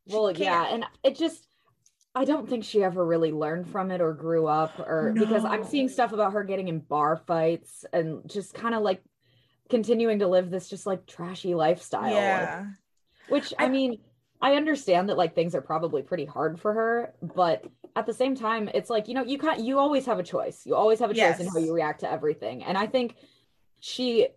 [0.07, 1.47] Well, yeah, and it just.
[2.15, 5.65] I don't think she ever really learned from it or grew up or because I'm
[5.65, 9.01] seeing stuff about her getting in bar fights and just kind of like
[9.69, 12.13] continuing to live this just like trashy lifestyle.
[12.13, 12.67] Yeah.
[13.29, 13.99] Which I I- mean,
[14.43, 18.35] I understand that like things are probably pretty hard for her, but at the same
[18.35, 20.65] time, it's like, you know, you can't you always have a choice.
[20.67, 22.65] You always have a choice in how you react to everything.
[22.65, 23.15] And I think
[23.81, 24.29] she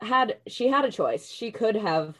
[0.00, 1.28] had she had a choice.
[1.30, 2.16] She could have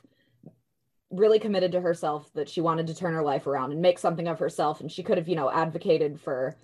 [1.11, 4.27] really committed to herself that she wanted to turn her life around and make something
[4.29, 4.81] of herself.
[4.81, 6.57] And she could have, you know, advocated for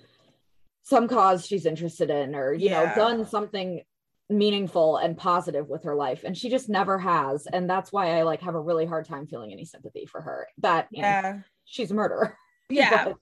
[0.82, 3.82] some cause she's interested in or, you know, done something
[4.28, 6.24] meaningful and positive with her life.
[6.24, 7.47] And she just never has.
[7.53, 10.47] And that's why i like have a really hard time feeling any sympathy for her
[10.59, 11.41] that Yeah.
[11.64, 12.36] she's a murderer.
[12.70, 13.07] Yeah.
[13.07, 13.16] But-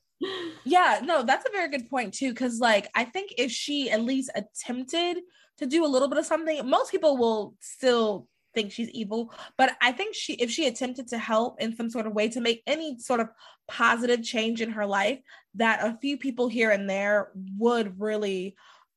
[0.65, 2.35] Yeah, no, that's a very good point too.
[2.35, 5.19] Cause like I think if she at least attempted
[5.59, 9.33] to do a little bit of something, most people will still think she's evil.
[9.57, 12.41] But I think she if she attempted to help in some sort of way to
[12.41, 13.29] make any sort of
[13.67, 15.21] positive change in her life,
[15.55, 18.57] that a few people here and there would really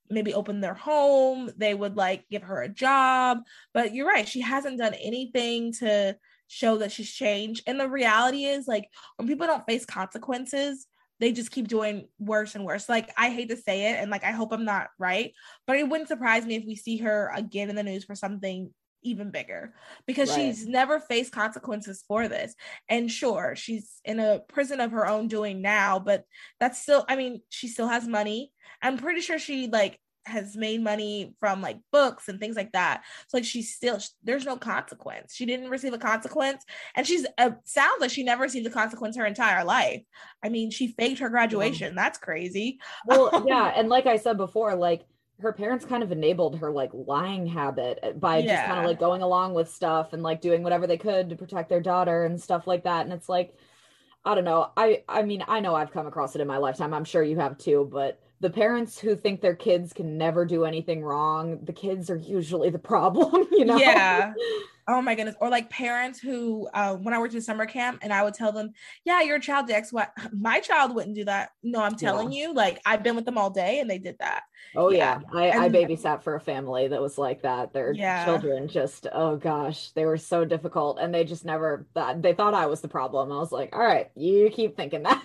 [0.10, 3.40] maybe open their home, they would like give her a job.
[3.74, 7.64] But you're right, she hasn't done anything to show that she's changed.
[7.66, 10.86] And the reality is like when people don't face consequences,
[11.22, 12.90] they just keep doing worse and worse.
[12.90, 15.34] Like I hate to say it, and like I hope I'm not right,
[15.68, 18.74] but it wouldn't surprise me if we see her again in the news for something
[19.04, 19.74] even bigger
[20.06, 20.36] because Right.
[20.36, 22.56] she's never faced consequences for this.
[22.90, 26.24] And sure, she's in a prison of her own doing now, but
[26.60, 28.52] that's still, I mean, she still has money.
[28.82, 33.04] I'm pretty sure she like has made money from like books and things like that.
[33.28, 35.34] So like she's still there's no consequence.
[35.34, 36.64] She didn't receive a consequence,
[36.96, 40.04] and she's uh, sounds like she never received a consequence her entire life.
[40.44, 41.96] I mean, she faked her graduation.
[41.96, 42.80] That's crazy.
[43.06, 45.02] well yeah and like i said before like
[45.42, 49.00] her parents kind of enabled her like lying habit uh, by just kind of like
[49.00, 52.40] going along with stuff and like doing whatever they could to protect their daughter and
[52.42, 53.06] stuff like that.
[53.06, 53.56] And it's like
[54.24, 54.72] i don't know.
[54.78, 56.94] I i mean i know i've come across it in my lifetime.
[56.94, 60.66] I'm sure you have too but the parents who think their kids can never do
[60.66, 64.34] anything wrong the kids are usually the problem you know Yeah.
[64.88, 65.36] Oh my goodness.
[65.40, 68.52] Or like parents who, uh, when I worked in summer camp and I would tell
[68.52, 68.74] them,
[69.06, 70.06] yeah, your child did X, Y.
[70.34, 71.52] My child wouldn't do that.
[71.62, 74.42] No, I'm telling you, like I've been with them all day and they did that.
[74.76, 75.20] Oh Yeah.
[75.34, 77.74] yeah, I, I And- babysat for a family that was like that.
[77.74, 78.26] Their Yeah.
[78.26, 82.56] children just oh gosh, they were so difficult, and they just never that they thought
[82.56, 83.32] I was the problem.
[83.32, 85.24] I was like, all right, you keep thinking that.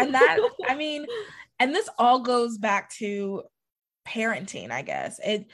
[0.00, 1.06] and that, I mean,
[1.58, 3.42] and this all goes back to
[4.06, 5.20] parenting, I guess.
[5.24, 5.50] It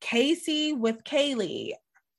[0.00, 1.72] Casey with Caylee,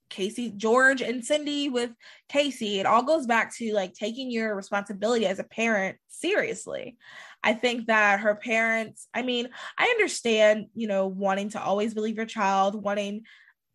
[0.10, 1.92] Casey, George, and Cindy with
[2.30, 2.80] Casey.
[2.80, 6.98] It all goes back to like taking your responsibility as a parent seriously.
[7.44, 12.16] I think that her parents, I mean, I understand, you know, wanting to always believe
[12.16, 13.24] your child, wanting,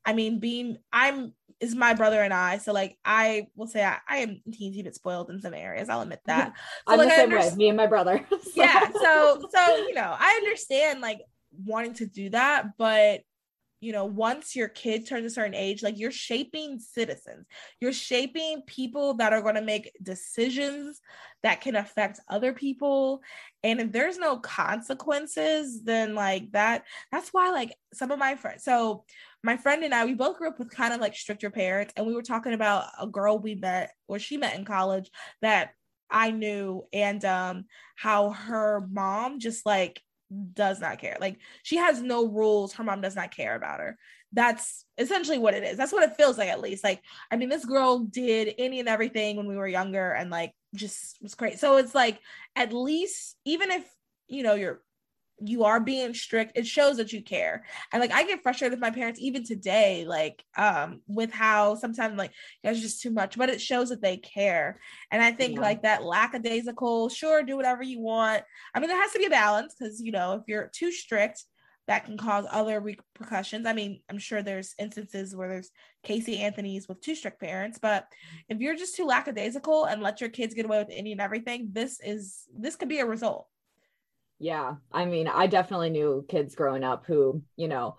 [0.06, 2.58] I mean, being, I'm, is my brother and I.
[2.58, 5.88] So, like, I will say I, I am teensy bit spoiled in some areas.
[5.88, 6.52] I'll admit that.
[6.86, 7.50] So, I'm like, the same way.
[7.56, 8.24] Me and my brother.
[8.30, 11.20] So- yeah so so you know i understand like
[11.66, 13.20] wanting to do that but
[13.80, 17.46] you know once your kid turns a certain age like you're shaping citizens.
[17.80, 21.00] You're shaping people that are going to make decisions
[21.42, 23.22] that can affect other people.
[23.62, 28.64] And if there's no consequences then like that that's why like some of my friends
[28.64, 29.04] so
[29.44, 32.06] my friend and I, we both grew up with kind of like stricter parents, and
[32.06, 35.10] we were talking about a girl we met or she met in college
[35.42, 35.70] that
[36.10, 37.66] I knew, and um,
[37.96, 40.00] how her mom just like
[40.52, 41.16] does not care.
[41.20, 42.72] Like she has no rules.
[42.72, 43.98] Her mom does not care about her.
[44.32, 45.76] That's essentially what it is.
[45.76, 46.84] That's what it feels like, at least.
[46.84, 50.52] Like, I mean, this girl did any and everything when we were younger and like
[50.74, 51.58] just was great.
[51.58, 52.20] So it's like,
[52.54, 53.84] at least, even if,
[54.26, 54.82] you know, you're
[55.40, 58.80] you are being strict it shows that you care and like i get frustrated with
[58.80, 62.32] my parents even today like um with how sometimes like
[62.62, 64.78] that's just too much but it shows that they care
[65.10, 65.60] and i think yeah.
[65.60, 68.42] like that lackadaisical sure do whatever you want
[68.74, 71.44] i mean there has to be a balance because you know if you're too strict
[71.88, 73.66] that can cause other repercussions.
[73.66, 75.70] I mean, I'm sure there's instances where there's
[76.02, 78.06] Casey Anthony's with two strict parents, but
[78.50, 81.70] if you're just too lackadaisical and let your kids get away with any and everything,
[81.72, 83.48] this is this could be a result.
[84.38, 84.76] Yeah.
[84.92, 87.96] I mean, I definitely knew kids growing up who, you know,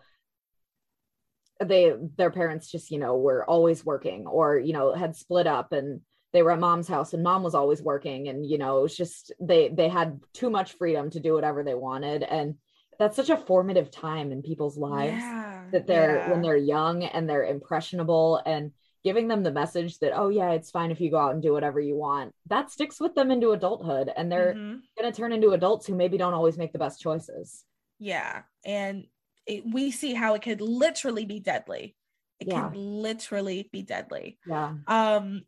[1.64, 5.74] they their parents just, you know, were always working or, you know, had split up
[5.74, 8.82] and they were at mom's house and mom was always working and you know, it
[8.84, 12.56] was just they they had too much freedom to do whatever they wanted and
[12.98, 16.32] that's such a formative time in people's lives yeah, that they're yeah.
[16.32, 18.72] when they're young and they're impressionable and
[19.04, 21.54] giving them the message that oh yeah it's fine if you go out and do
[21.54, 24.78] whatever you want that sticks with them into adulthood and they're mm-hmm.
[25.00, 27.64] going to turn into adults who maybe don't always make the best choices
[28.00, 29.06] yeah and
[29.46, 31.96] it, we see how it could literally be deadly
[32.40, 32.70] it yeah.
[32.70, 35.44] can literally be deadly yeah um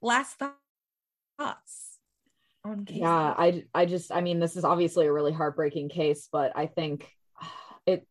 [0.00, 0.40] last
[1.38, 1.94] thoughts
[2.64, 2.98] on case.
[2.98, 6.66] Yeah, I I just I mean this is obviously a really heartbreaking case, but I
[6.66, 7.08] think
[7.86, 8.06] it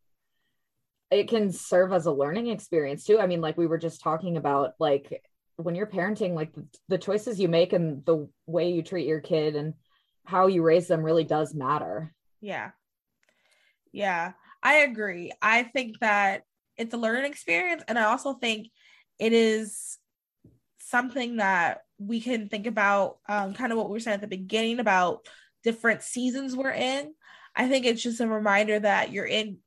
[1.14, 3.20] it can serve as a learning experience too.
[3.20, 5.24] I mean, like we were just talking about, like
[5.58, 6.52] when you're parenting, like
[6.88, 9.74] the, choices you make and the way you treat your kid and
[10.26, 12.14] how you raise them really does matter.
[12.42, 12.72] Yeah.
[13.92, 15.32] Yeah, I agree.
[15.42, 16.44] I think that
[16.78, 17.84] it's a learning experience.
[17.88, 18.70] And I also think
[19.20, 20.00] it is
[20.80, 24.28] something that we can think about um, kind of what we were saying at the
[24.28, 25.28] beginning about
[25.64, 27.14] different seasons we're in.
[27.56, 29.58] I think it's just a reminder that you're in,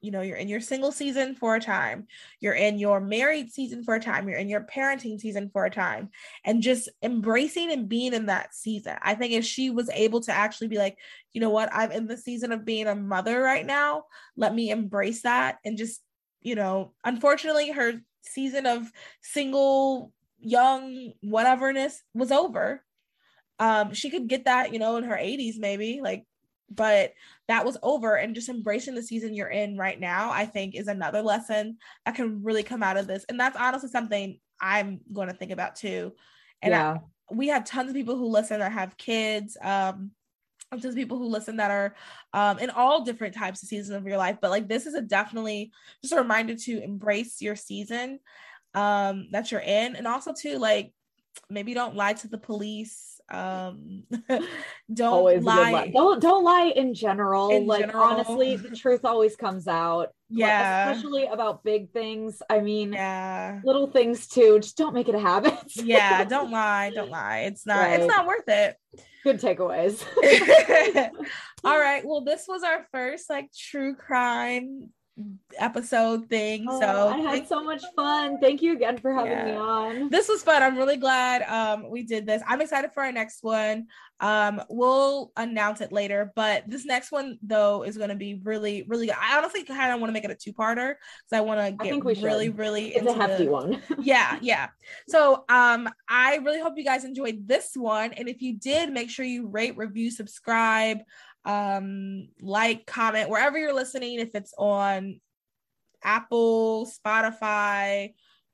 [0.00, 2.06] you know, you're in your single season for a time,
[2.40, 5.70] you're in your married season for a time, you're in your parenting season for a
[5.70, 6.10] time,
[6.44, 8.96] and just embracing and being in that season.
[9.02, 10.96] I think if she was able to actually be like,
[11.32, 14.04] you know what, I'm in the season of being a mother right now,
[14.36, 16.00] let me embrace that and just,
[16.40, 18.90] you know, unfortunately, her season of
[19.22, 22.84] single young whateverness was over.
[23.58, 26.24] Um, she could get that, you know, in her 80s, maybe like,
[26.70, 27.12] but
[27.48, 28.16] that was over.
[28.16, 32.14] And just embracing the season you're in right now, I think, is another lesson that
[32.14, 33.24] can really come out of this.
[33.28, 36.12] And that's honestly something I'm going to think about too.
[36.62, 36.92] And yeah.
[36.92, 39.56] I, we have tons of people who listen that have kids.
[39.60, 40.12] Um,
[40.70, 41.94] tons of people who listen that are
[42.34, 44.36] um, in all different types of seasons of your life.
[44.40, 48.20] But like this is a definitely just a reminder to embrace your season
[48.74, 50.92] um that you're in and also too like
[51.48, 54.04] maybe don't lie to the police um
[54.94, 55.90] don't always lie.
[55.92, 57.50] don't don't lie in general.
[57.50, 58.02] In like general.
[58.02, 60.08] honestly the truth always comes out.
[60.30, 60.90] Yeah.
[60.90, 62.40] especially about big things.
[62.48, 63.60] I mean yeah.
[63.64, 64.60] little things too.
[64.60, 65.54] Just don't make it a habit.
[65.76, 66.90] Yeah don't lie.
[66.94, 67.40] Don't lie.
[67.40, 68.00] It's not right.
[68.00, 68.76] it's not worth it.
[69.24, 70.02] Good takeaways.
[71.64, 72.02] All right.
[72.06, 74.90] Well this was our first like true crime
[75.58, 76.66] episode thing.
[76.68, 78.38] Oh, so I had so much fun.
[78.40, 79.44] Thank you again for having yeah.
[79.44, 80.08] me on.
[80.10, 80.62] This was fun.
[80.62, 82.42] I'm really glad um, we did this.
[82.46, 83.86] I'm excited for our next one.
[84.20, 88.84] Um, we'll announce it later, but this next one though is going to be really,
[88.88, 89.16] really good.
[89.20, 92.22] I honestly kind of want to make it a two-parter because I want to get
[92.22, 93.50] really, really it's a hefty the...
[93.52, 93.80] one.
[94.00, 94.68] yeah, yeah.
[95.08, 99.08] So um, I really hope you guys enjoyed this one, and if you did, make
[99.08, 100.98] sure you rate, review, subscribe
[101.48, 105.20] um, like, comment wherever you're listening, if it's on
[106.04, 108.12] Apple, Spotify,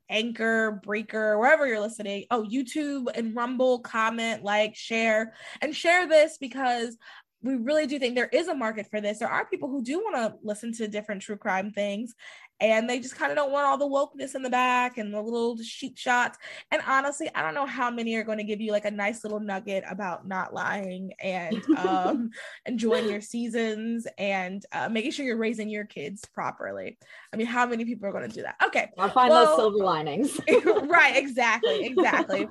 [0.09, 2.24] Anchor, Breaker, wherever you're listening.
[2.30, 6.97] Oh, YouTube and Rumble, comment, like, share, and share this because
[7.42, 9.18] we really do think there is a market for this.
[9.18, 12.14] There are people who do want to listen to different true crime things
[12.61, 15.21] and they just kind of don't want all the wokeness in the back and the
[15.21, 16.39] little sheep shots.
[16.71, 19.25] And honestly, I don't know how many are going to give you like a nice
[19.25, 22.31] little nugget about not lying and um,
[22.67, 26.97] enjoying your seasons and uh, making sure you're raising your kids properly.
[27.33, 28.57] I mean, how many people are going to do that?
[28.65, 30.41] Okay, I'll find well, those silver linings.
[30.65, 32.47] right, exactly, exactly.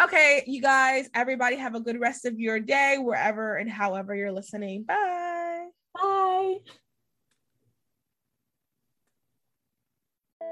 [0.00, 4.32] okay, you guys, everybody have a good rest of your day wherever and however you're
[4.32, 4.82] listening.
[4.84, 5.68] Bye.
[5.94, 6.56] Bye.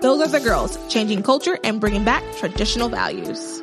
[0.00, 3.59] Those are the girls, changing culture and bringing back traditional values.